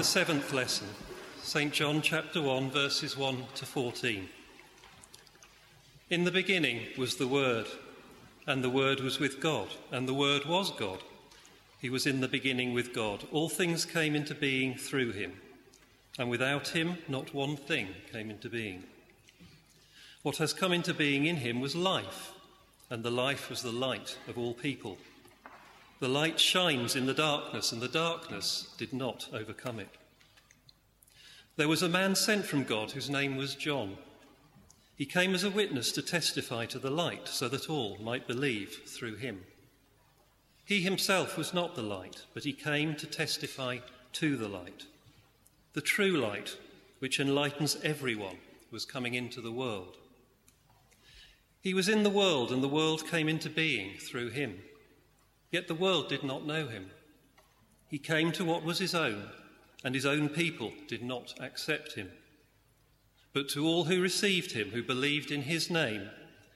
The 0.00 0.04
seventh 0.04 0.54
lesson, 0.54 0.86
St. 1.42 1.74
John 1.74 2.00
chapter 2.00 2.40
1, 2.40 2.70
verses 2.70 3.18
1 3.18 3.44
to 3.54 3.66
14. 3.66 4.30
In 6.08 6.24
the 6.24 6.30
beginning 6.30 6.86
was 6.96 7.16
the 7.16 7.28
Word, 7.28 7.66
and 8.46 8.64
the 8.64 8.70
Word 8.70 9.00
was 9.00 9.20
with 9.20 9.40
God, 9.40 9.68
and 9.92 10.08
the 10.08 10.14
Word 10.14 10.46
was 10.46 10.70
God. 10.70 11.00
He 11.82 11.90
was 11.90 12.06
in 12.06 12.22
the 12.22 12.28
beginning 12.28 12.72
with 12.72 12.94
God. 12.94 13.26
All 13.30 13.50
things 13.50 13.84
came 13.84 14.16
into 14.16 14.34
being 14.34 14.74
through 14.74 15.12
him, 15.12 15.34
and 16.18 16.30
without 16.30 16.68
him, 16.68 16.96
not 17.06 17.34
one 17.34 17.58
thing 17.58 17.88
came 18.10 18.30
into 18.30 18.48
being. 18.48 18.84
What 20.22 20.38
has 20.38 20.54
come 20.54 20.72
into 20.72 20.94
being 20.94 21.26
in 21.26 21.36
him 21.36 21.60
was 21.60 21.76
life, 21.76 22.32
and 22.88 23.02
the 23.02 23.10
life 23.10 23.50
was 23.50 23.60
the 23.60 23.70
light 23.70 24.16
of 24.28 24.38
all 24.38 24.54
people. 24.54 24.96
The 26.00 26.08
light 26.08 26.40
shines 26.40 26.96
in 26.96 27.04
the 27.04 27.12
darkness, 27.12 27.72
and 27.72 27.82
the 27.82 27.88
darkness 27.88 28.68
did 28.78 28.94
not 28.94 29.28
overcome 29.34 29.78
it. 29.78 29.90
There 31.56 31.68
was 31.68 31.82
a 31.82 31.90
man 31.90 32.14
sent 32.14 32.46
from 32.46 32.64
God 32.64 32.92
whose 32.92 33.10
name 33.10 33.36
was 33.36 33.54
John. 33.54 33.98
He 34.96 35.04
came 35.04 35.34
as 35.34 35.44
a 35.44 35.50
witness 35.50 35.92
to 35.92 36.02
testify 36.02 36.64
to 36.66 36.78
the 36.78 36.90
light, 36.90 37.28
so 37.28 37.50
that 37.50 37.68
all 37.68 37.98
might 38.00 38.26
believe 38.26 38.80
through 38.86 39.16
him. 39.16 39.44
He 40.64 40.80
himself 40.80 41.36
was 41.36 41.52
not 41.52 41.74
the 41.74 41.82
light, 41.82 42.24
but 42.32 42.44
he 42.44 42.54
came 42.54 42.94
to 42.96 43.06
testify 43.06 43.78
to 44.14 44.36
the 44.38 44.48
light. 44.48 44.86
The 45.74 45.82
true 45.82 46.16
light, 46.16 46.56
which 47.00 47.20
enlightens 47.20 47.76
everyone, 47.82 48.38
was 48.70 48.86
coming 48.86 49.12
into 49.12 49.42
the 49.42 49.52
world. 49.52 49.98
He 51.60 51.74
was 51.74 51.90
in 51.90 52.04
the 52.04 52.08
world, 52.08 52.52
and 52.52 52.62
the 52.62 52.68
world 52.68 53.06
came 53.06 53.28
into 53.28 53.50
being 53.50 53.98
through 53.98 54.30
him. 54.30 54.62
Yet 55.50 55.66
the 55.66 55.74
world 55.74 56.08
did 56.08 56.22
not 56.22 56.46
know 56.46 56.68
him. 56.68 56.90
He 57.88 57.98
came 57.98 58.30
to 58.32 58.44
what 58.44 58.62
was 58.62 58.78
his 58.78 58.94
own, 58.94 59.30
and 59.82 59.94
his 59.94 60.06
own 60.06 60.28
people 60.28 60.72
did 60.86 61.02
not 61.02 61.34
accept 61.40 61.94
him. 61.94 62.10
But 63.32 63.48
to 63.50 63.66
all 63.66 63.84
who 63.84 64.00
received 64.00 64.52
him, 64.52 64.70
who 64.70 64.82
believed 64.82 65.30
in 65.30 65.42
his 65.42 65.70
name, 65.70 66.08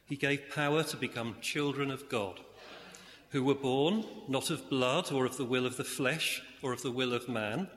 he 0.07 0.17
gave 0.17 0.51
power 0.55 0.83
to 0.85 0.97
become 0.97 1.37
children 1.41 1.91
of 1.91 2.09
God, 2.09 2.41
who 3.31 3.43
were 3.43 3.55
born 3.55 4.05
not 4.29 4.51
of 4.51 4.71
blood 4.71 5.11
or 5.11 5.25
of 5.27 5.37
the 5.37 5.45
will 5.45 5.67
of 5.67 5.77
the 5.77 5.85
flesh 5.85 6.43
or 6.63 6.73
of 6.73 6.83
the 6.83 6.91
will 6.91 7.13
of 7.13 7.29
man, 7.29 7.69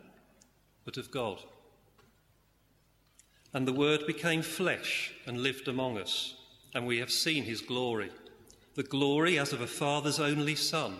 but 0.85 0.97
of 0.97 1.09
God. 1.09 1.41
And 3.53 3.67
the 3.67 3.73
Word 3.73 4.05
became 4.05 4.43
flesh 4.43 5.13
and 5.25 5.41
lived 5.41 5.67
among 5.67 5.97
us, 5.97 6.35
and 6.75 6.85
we 6.85 6.99
have 6.99 7.11
seen 7.11 7.43
his 7.43 7.61
glory 7.61 8.11
the 8.77 8.83
glory 8.83 9.39
as 9.39 9.53
of 9.53 9.61
a 9.61 9.65
Father's 9.65 10.19
only 10.19 10.53
Son, 10.53 10.97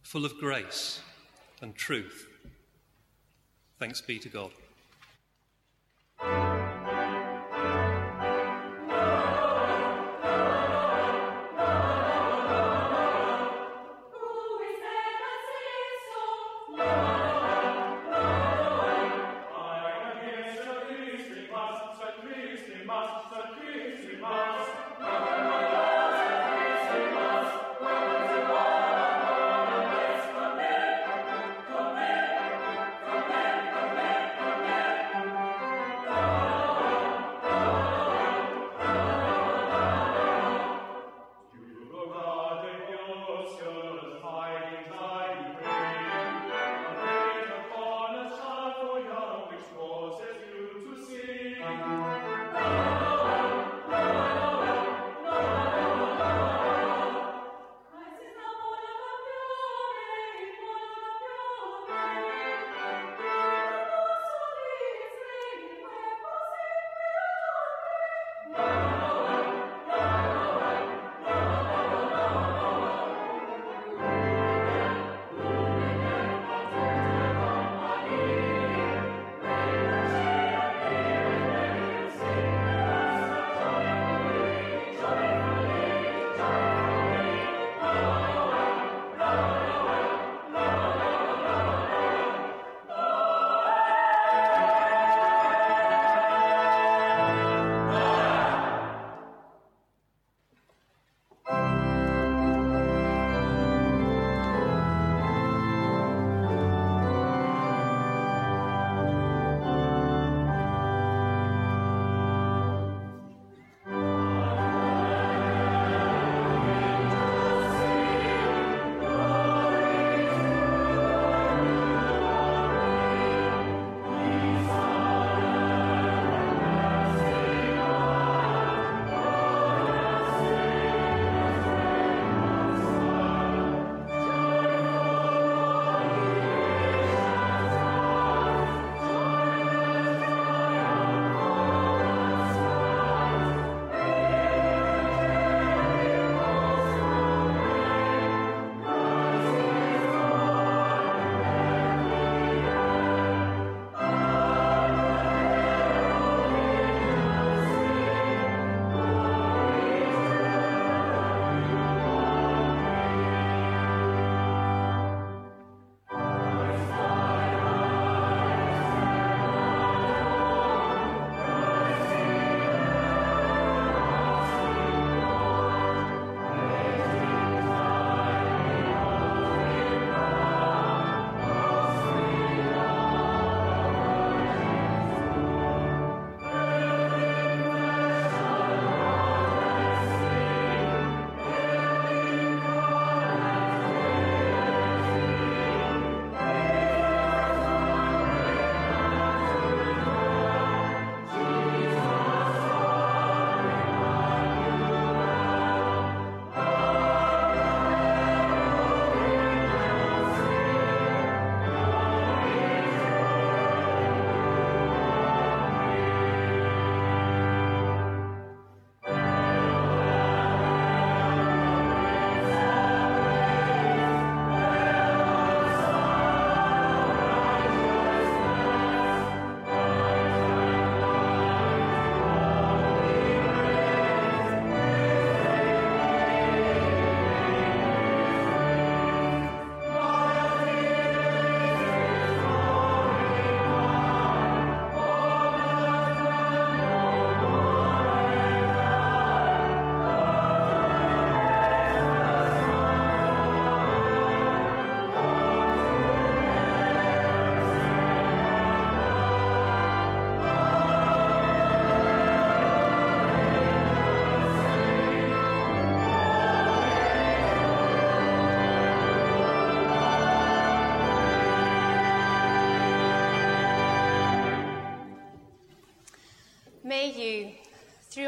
full 0.00 0.24
of 0.24 0.38
grace 0.38 1.00
and 1.60 1.76
truth. 1.76 2.26
Thanks 3.78 4.00
be 4.00 4.18
to 4.18 4.30
God. 4.30 4.50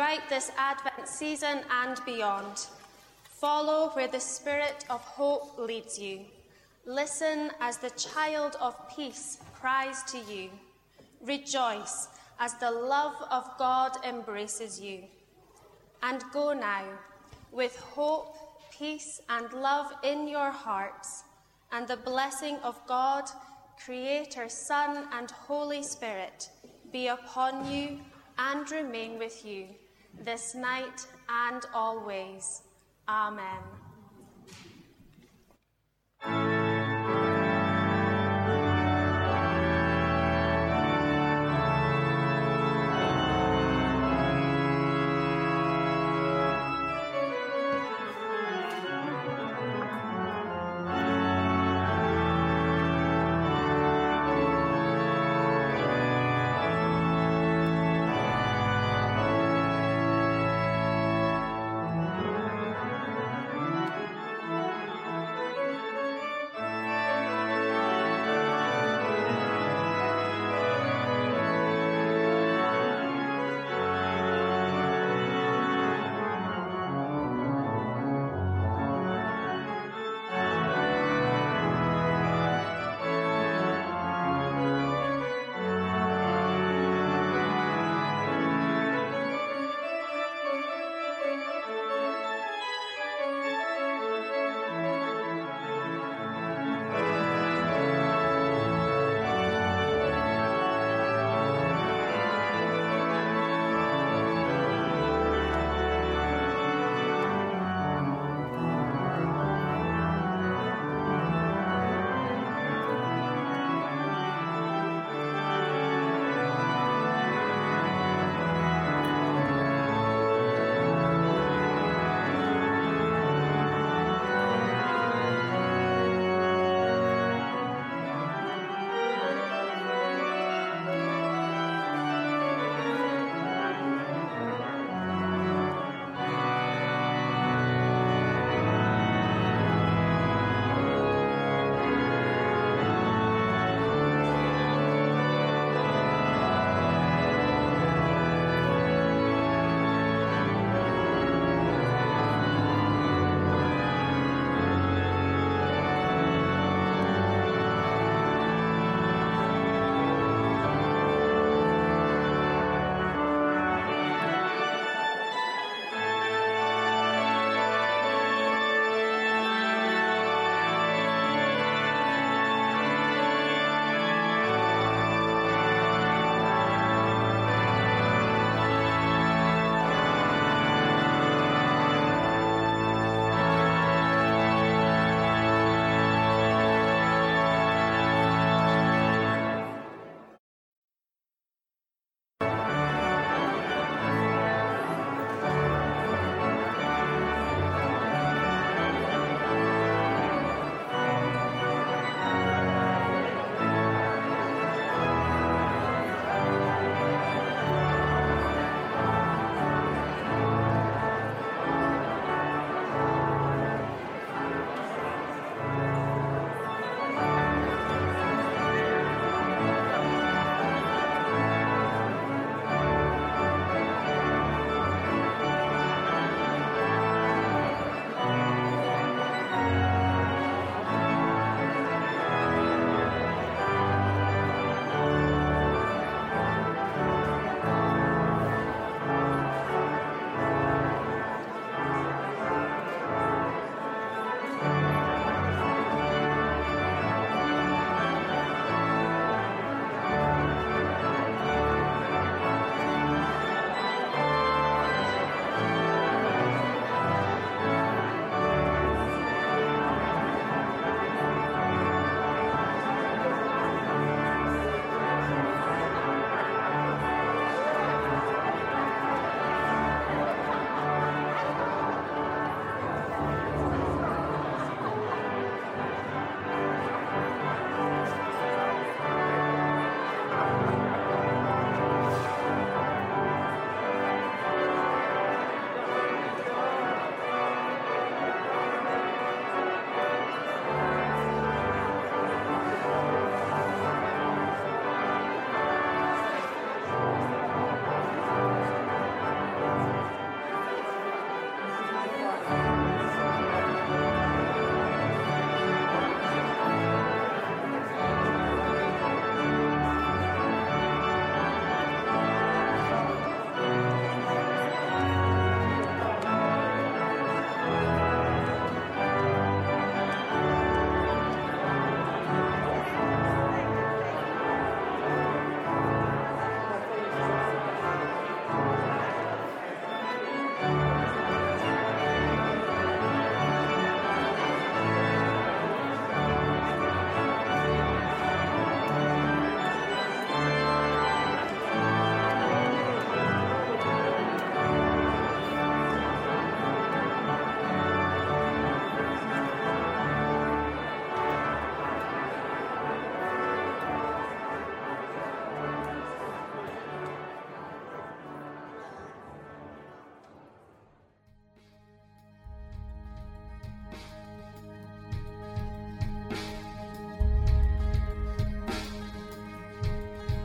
Throughout 0.08 0.28
this 0.30 0.50
Advent 0.56 1.06
season 1.06 1.60
and 1.70 2.00
beyond, 2.06 2.66
follow 3.24 3.90
where 3.90 4.08
the 4.08 4.20
Spirit 4.20 4.86
of 4.88 5.02
hope 5.02 5.58
leads 5.58 5.98
you. 5.98 6.20
Listen 6.86 7.50
as 7.60 7.76
the 7.76 7.90
child 7.90 8.56
of 8.58 8.74
peace 8.88 9.36
cries 9.60 10.02
to 10.04 10.18
you. 10.32 10.48
Rejoice 11.20 12.08
as 12.40 12.54
the 12.54 12.70
love 12.70 13.16
of 13.30 13.50
God 13.58 13.98
embraces 14.02 14.80
you. 14.80 15.02
And 16.02 16.22
go 16.32 16.54
now 16.54 16.84
with 17.52 17.76
hope, 17.76 18.34
peace, 18.72 19.20
and 19.28 19.52
love 19.52 19.92
in 20.02 20.26
your 20.26 20.50
hearts, 20.50 21.24
and 21.72 21.86
the 21.86 21.98
blessing 21.98 22.56
of 22.62 22.80
God, 22.86 23.24
Creator, 23.84 24.48
Son, 24.48 25.06
and 25.12 25.30
Holy 25.30 25.82
Spirit 25.82 26.48
be 26.92 27.08
upon 27.08 27.70
you 27.70 27.98
and 28.38 28.70
remain 28.70 29.18
with 29.18 29.44
you 29.44 29.66
this 30.24 30.54
night 30.54 31.06
and 31.28 31.62
always. 31.74 32.62
Amen. 33.08 33.77